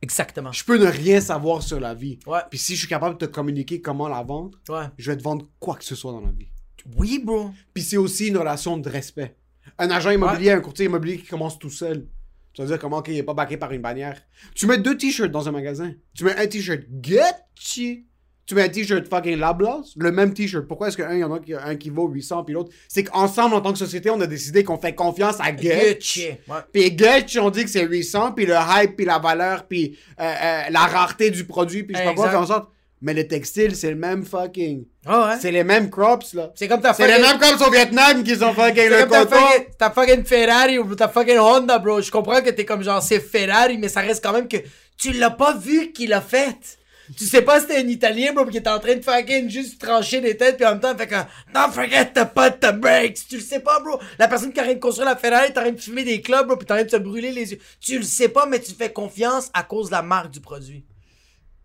[0.00, 0.52] Exactement.
[0.52, 2.20] Je peux ne rien savoir sur la vie.
[2.26, 2.38] Ouais.
[2.50, 4.84] Puis si je suis capable de te communiquer comment la vendre, Ouais.
[4.96, 6.48] je vais te vendre quoi que ce soit dans la vie.
[6.96, 7.50] Oui, bro.
[7.74, 9.36] Puis c'est aussi une relation de respect.
[9.78, 12.06] Un agent immobilier, un courtier immobilier qui commence tout seul.
[12.52, 14.20] Tu vas dire comment qu'il n'est pas baqué par une bannière.
[14.54, 15.92] Tu mets deux t-shirts dans un magasin.
[16.14, 18.06] Tu mets un t-shirt Gucci.
[18.48, 19.92] Tu mets un t-shirt fucking Lablas.
[19.96, 20.66] Le même t-shirt.
[20.66, 22.70] Pourquoi est-ce qu'un, il y en a un qui vaut 800 puis l'autre?
[22.88, 26.30] C'est qu'ensemble, en tant que société, on a décidé qu'on fait confiance à Gucci.
[26.72, 30.24] Puis Gucci, on dit que c'est 800, puis le hype, puis la valeur, puis euh,
[30.24, 32.70] euh, la rareté du produit, puis je sais pas quoi, en sorte.
[33.02, 34.86] Mais le textile, c'est le même fucking.
[35.04, 35.34] Ah ouais.
[35.38, 36.50] C'est les mêmes crops, là.
[36.54, 37.30] C'est comme ta C'est les fucking...
[37.30, 39.36] mêmes crops au Vietnam qui sont fucking le ta coton.
[39.36, 42.00] fucking, ta fucking Ferrari ou ta fucking Honda, bro.
[42.00, 44.56] Je comprends que t'es comme genre, c'est Ferrari, mais ça reste quand même que
[44.96, 46.78] tu l'as pas vu qu'il l'a fait.
[47.16, 49.80] Tu sais pas si c'était un Italien, bro, qui était en train de fucking juste
[49.80, 51.14] trancher des têtes, puis en même temps, fait que
[51.54, 53.26] Don't forget to put the brakes.
[53.28, 53.98] Tu le sais pas, bro.
[54.18, 56.46] La personne qui a rien de construire la Ferrari, t'as rien de fumer des clubs,
[56.46, 57.58] bro, puis t'as rien de se brûler les yeux.
[57.80, 60.84] Tu le sais pas, mais tu fais confiance à cause de la marque du produit.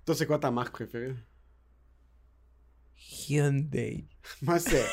[0.05, 1.15] Toi, c'est quoi ta marque préférée?
[3.29, 4.05] Hyundai.
[4.41, 4.85] Moi, c'est.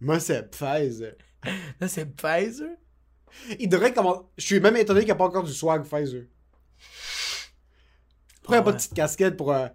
[0.00, 1.14] Moi, c'est Pfizer.
[1.80, 2.76] Là, c'est Pfizer?
[3.58, 4.22] Il devrait commencer.
[4.36, 6.24] Je suis même étonné qu'il n'y a pas encore du swag Pfizer.
[8.46, 8.78] Pourquoi a Ah pas de ouais.
[8.78, 9.52] petite casquette pour.
[9.52, 9.66] euh,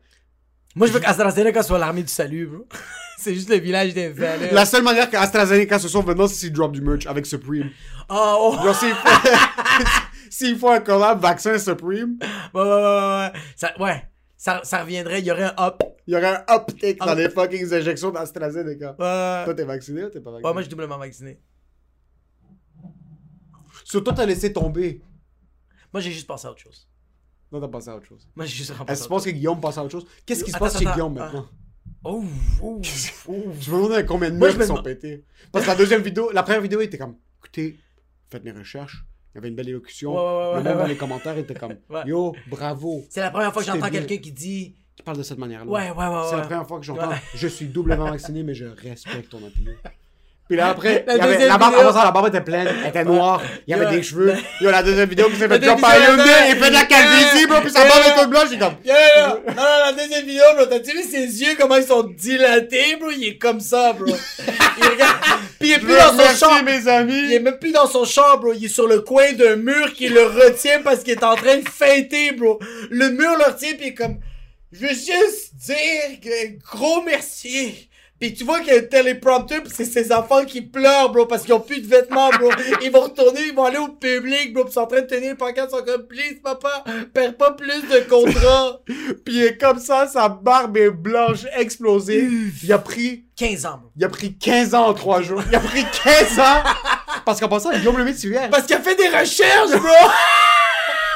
[0.75, 2.67] Moi, je veux qu'AstraZeneca soit l'armée du salut, bro.
[3.17, 4.53] c'est juste le village des valeurs.
[4.53, 7.69] La seule manière qu'AstraZeneca se sauve maintenant, c'est s'ils drop du merch avec Supreme.
[8.09, 8.63] Oh, oh.
[8.63, 9.09] Genre, s'il faut...
[10.29, 12.17] s'il faut un collab vaccin Supreme,
[12.53, 13.39] Ouais, ouais, ouais, ouais.
[13.55, 14.07] Ça, ouais.
[14.37, 15.83] Ça, ça reviendrait, il y aurait un up.
[16.07, 17.15] il y aurait un uptick dans Ah.
[17.15, 18.91] les fucking injections d'AstraZeneca.
[18.97, 20.47] Ouais, Toi, t'es vacciné ou t'es pas vacciné?
[20.47, 21.39] ouais moi, je suis doublement vacciné.
[23.83, 25.01] Sur toi, t'as laissé tomber.
[25.93, 26.87] Moi, j'ai juste pensé à autre chose.
[27.51, 28.27] Non, t'as pensé à autre chose.
[28.35, 30.05] Moi, j'ai juste Est-ce que tu penses que Guillaume passe à autre chose?
[30.25, 31.23] Qu'est-ce qui se Attends, passe chez attends, Guillaume attends.
[31.25, 31.47] maintenant?
[32.03, 32.23] Oh,
[32.63, 32.81] oh,
[33.27, 33.43] oh.
[33.59, 35.25] Je me demandais combien de Moi, meufs je me qui sont demande- pétés.
[35.51, 37.77] Parce que la deuxième vidéo, la première vidéo, il était comme, écoutez,
[38.29, 39.05] faites mes recherches.
[39.33, 40.13] Il y avait une belle élocution.
[40.13, 40.87] Ouais, ouais, ouais, le ouais, monde dans ouais.
[40.89, 42.01] les commentaires était comme, Ouais.
[42.05, 43.03] yo, bravo.
[43.09, 43.99] C'est la première fois que C'était j'entends bien.
[44.01, 45.69] quelqu'un qui dit Qui parle de cette manière-là.
[45.71, 46.47] Ouais, ouais, ouais, C'est la ouais.
[46.47, 47.15] première fois que j'entends, Ouais.
[47.35, 49.73] je suis doublement vacciné, mais je respecte ton opinion.
[50.51, 52.89] Puis là, après, La y avait- la barbe, avant ça, la barbe était pleine, elle
[52.89, 54.33] était noire, il y avait des cheveux.
[54.59, 56.83] Yo, la deuxième vidéo qui s'est fait deuxième jump par Hyundai, il fait de la
[56.83, 58.73] calvitie, bro, puis sa barbe est toute blanche, j'ai comme...
[58.83, 59.27] Yo, yo, yo.
[59.47, 63.11] Non, non, la deuxième vidéo, bro, t'as-tu vu ses yeux, comment ils sont dilatés, bro?
[63.11, 64.13] Il est comme ça, bro.
[64.77, 65.15] Il regarde.
[65.61, 66.63] Puis il est plus dans son champ.
[66.63, 67.21] mes amis.
[67.27, 68.51] Il est même plus dans son champ, bro.
[68.51, 71.59] Il est sur le coin d'un mur qui le retient parce qu'il est en train
[71.59, 72.59] de feinter, bro.
[72.89, 74.17] Le mur le retient, puis il est comme...
[74.73, 77.87] Je veux juste dire que gros merci.
[78.21, 81.25] Puis tu vois qu'il y a un téléprompteur, pis c'est ses enfants qui pleurent, bro,
[81.25, 82.51] parce qu'ils ont plus de vêtements, bro.
[82.83, 85.07] Ils vont retourner, ils vont aller au public, bro, pis ils sont en train de
[85.07, 86.83] tenir le pancarte, ils sont comme, please, papa,
[87.15, 88.79] perds pas plus de contrats.
[89.25, 92.29] Puis il est comme ça, sa barbe est blanche, explosée.
[92.63, 93.25] Il a pris...
[93.37, 93.91] 15 ans, bro.
[93.95, 95.41] Il a pris 15 ans en 3 jours.
[95.47, 96.63] Il a pris 15 ans!
[97.25, 98.37] Parce qu'en passant, Guillaume le Métivier.
[98.51, 99.89] Parce qu'il a fait des recherches, bro!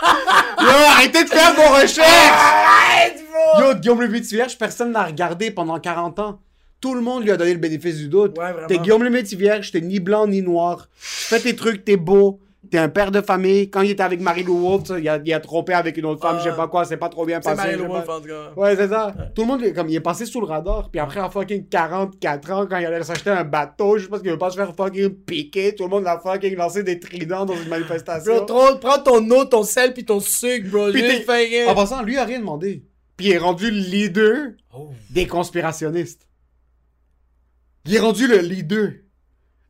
[0.60, 2.00] Yo, arrêtez de faire vos recherches!
[2.10, 3.62] Arrête, bro!
[3.62, 6.40] Yo, Guillaume le personne n'a regardé pendant 40 ans.
[6.86, 8.38] Tout le monde lui a donné le bénéfice du doute.
[8.38, 8.54] Ouais.
[8.68, 10.88] T'es Guillaume le Métivierge, t'es ni blanc ni noir.
[10.94, 12.40] Tu fais tes trucs, t'es beau.
[12.70, 13.70] T'es un père de famille.
[13.72, 16.38] Quand il était avec Marie-Lou Wolfe, il a, il a trompé avec une autre femme,
[16.40, 16.44] Ah.
[16.44, 17.76] je sais pas quoi, c'est pas trop bien C'est passé.
[17.76, 17.78] En
[18.20, 18.52] tout cas.
[18.56, 19.16] Ouais, c'est ça.
[19.36, 20.90] Tout le monde, comme, il est passé sous le radar.
[20.92, 24.30] Puis après, à fucking 44 ans, quand il allait s'acheter un bateau, je pense qu'il
[24.32, 25.74] veut pas se faire fucking piquer.
[25.76, 28.36] Tout le monde a fucking lancé des tridents dans une manifestation.
[28.38, 30.92] Bro, trop- prends ton eau, ton sel, pis ton sucre, bro.
[30.92, 32.84] Puis fais- En passant, lui a rien demandé.
[33.18, 34.90] Puis il est rendu le leader Oh.
[35.12, 36.28] des conspirationnistes.
[37.86, 38.92] Il est rendu le leader.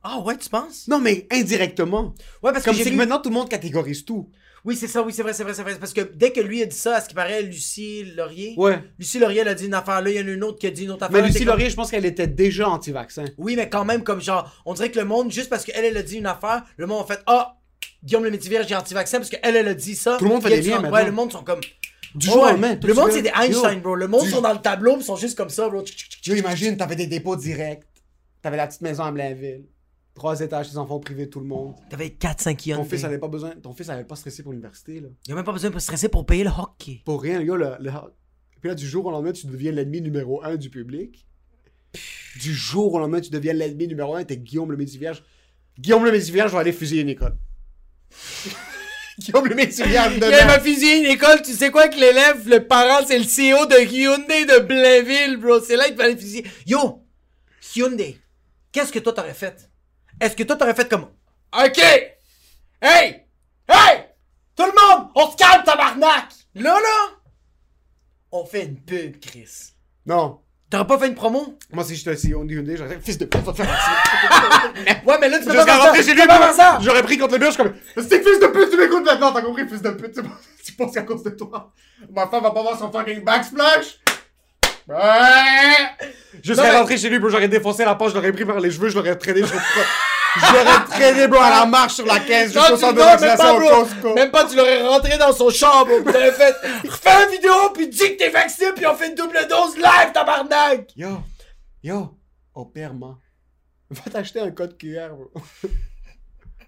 [0.04, 0.88] Ah ouais, tu penses?
[0.88, 2.14] Non, mais indirectement.
[2.44, 4.30] Ouais, parce que Comme c'est que maintenant tout le monde catégorise tout.
[4.64, 5.76] Oui, c'est ça, oui, c'est vrai, c'est vrai, c'est vrai.
[5.80, 8.56] Parce que dès que lui a dit ça, à ce qui paraît, Lucie Laurier...
[8.58, 8.80] Ouais.
[8.98, 10.66] Lucie Laurier, elle a dit une affaire là, il y en a une autre qui
[10.68, 11.22] a dit une autre affaire.
[11.22, 13.26] Mais Lucie comme- Laurier, je pense qu'elle était déjà anti-vaccin.
[13.38, 15.98] Oui, mais quand même, comme genre, on dirait que le monde, juste parce qu'elle, elle
[15.98, 17.58] a dit une affaire, le monde a fait Ah,
[18.04, 20.18] Guillaume le Métivier, j'ai anti-vaccin parce qu'elle, elle a dit ça.
[20.18, 21.06] Tout le monde fait des liens dit, Ouais, maintenant.
[21.06, 21.62] le monde sont comme.
[22.16, 22.52] Du jour au ouais.
[22.52, 22.80] lendemain.
[22.82, 23.96] Le monde, c'est des Einstein, bro.
[23.96, 25.84] Le monde sont dans le tableau, ils sont juste comme ça, bro.
[25.84, 27.84] Tu imagines, t'avais des dépôts directs.
[28.46, 29.66] T'avais la petite maison à Blainville.
[30.14, 31.74] Trois étages, tes enfants privés, tout le monde.
[31.90, 35.08] T'avais 4-5 Ton fils avait pas besoin, ton fils avait pas stressé pour l'université, là.
[35.26, 37.02] Il a même pas besoin de stresser pour payer le hockey.
[37.06, 37.92] Pour rien, le gars, le, le-
[38.62, 41.26] Puis là, du jour au lendemain, tu deviens l'ennemi numéro un du public.
[42.40, 45.24] Du jour au lendemain, tu deviens l'ennemi numéro un, t'es Guillaume le Métivierge.
[45.80, 47.36] Guillaume le Métivierge va aller fusiller une école.
[49.18, 50.60] Guillaume le Métivierge Il m'a demain.
[50.60, 54.46] fusillé une école, tu sais quoi que l'élève, le parent, c'est le CEO de Hyundai
[54.46, 55.60] de Blainville, bro.
[55.62, 56.46] C'est là qu'il fallait fusiller.
[56.68, 57.02] Yo,
[57.76, 58.18] Hyundai,
[58.76, 59.70] qu'est-ce que toi t'aurais fait?
[60.20, 61.04] Est-ce que toi t'aurais fait comme
[61.58, 61.78] OK!
[62.82, 63.24] Hey!
[63.70, 64.04] Hey!
[64.54, 65.08] Tout le monde!
[65.16, 66.26] On se calme, tabarnak!
[66.56, 67.16] Là, là!
[68.34, 69.72] On fait une pub, Chris.
[70.06, 70.42] Non.
[70.70, 71.58] T'aurais pas fait une promo?
[71.72, 75.02] Moi, si j'étais CEO de Hyundai, j'aurais dit, fils de pute, va te faire vacciner.
[75.06, 76.02] Ouais, mais là, tu peux pas faire ça!
[76.04, 78.72] chez lui, pas j'aurais pris contre le mur, je suis comme, c'est fils de pute,
[78.72, 81.30] tu m'écoutes maintenant, t'as compris, fils de pute, tu penses- tu penses qu'à cause de
[81.30, 81.72] toi,
[82.12, 84.00] ma femme va pas voir son fucking backsplash?
[84.88, 88.60] Je serais mais- rentré chez lui, bro, j'aurais défoncé la poche, je l'aurais pris par
[88.60, 89.56] les cheveux, je l'aurais traîné sur
[90.38, 93.60] J'aurais traîné, bro, à la marche sur la caisse, tu- centre de vaccination pas, au
[93.60, 93.70] bro.
[93.86, 94.14] Costco.
[94.16, 96.56] Même pas, tu l'aurais rentré dans son chambre, pis t'aurais fait,
[96.88, 100.12] refais une vidéo, pis dis que t'es vacciné, pis on fait une double dose live,
[100.14, 100.90] tabarnak!
[100.96, 101.20] Yo,
[101.82, 102.18] yo,
[102.54, 103.16] au pire, man,
[103.90, 105.32] va t'acheter un code QR, bro.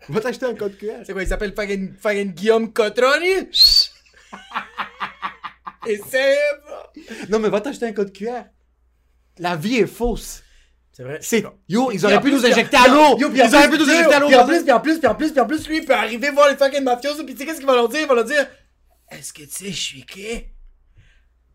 [0.09, 1.03] va t'acheter un code QR.
[1.05, 3.49] C'est quoi, il s'appelle fucking Guillaume Cotroni?
[5.87, 7.01] Essaye, bro!
[7.29, 8.43] Non, mais va t'acheter un code QR.
[9.39, 10.43] La vie est fausse.
[10.91, 11.19] C'est vrai.
[11.21, 11.45] C'est.
[11.69, 13.17] Yo, ils auraient en pu nous injecter à l'eau!
[13.19, 14.27] Yo, Ils puis en auraient plus- pu nous injecter à l'eau!
[14.27, 15.93] Puis en plus, puis en plus, puis en plus, puis en plus, lui, il peut
[15.93, 18.01] arriver voir les fucking mafiosos, puis tu sais qu'est-ce qu'il va leur dire?
[18.01, 18.47] Il va leur dire,
[19.11, 20.45] est-ce que tu sais, je suis qui?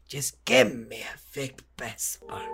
[0.08, 2.48] Just give me a fake passport.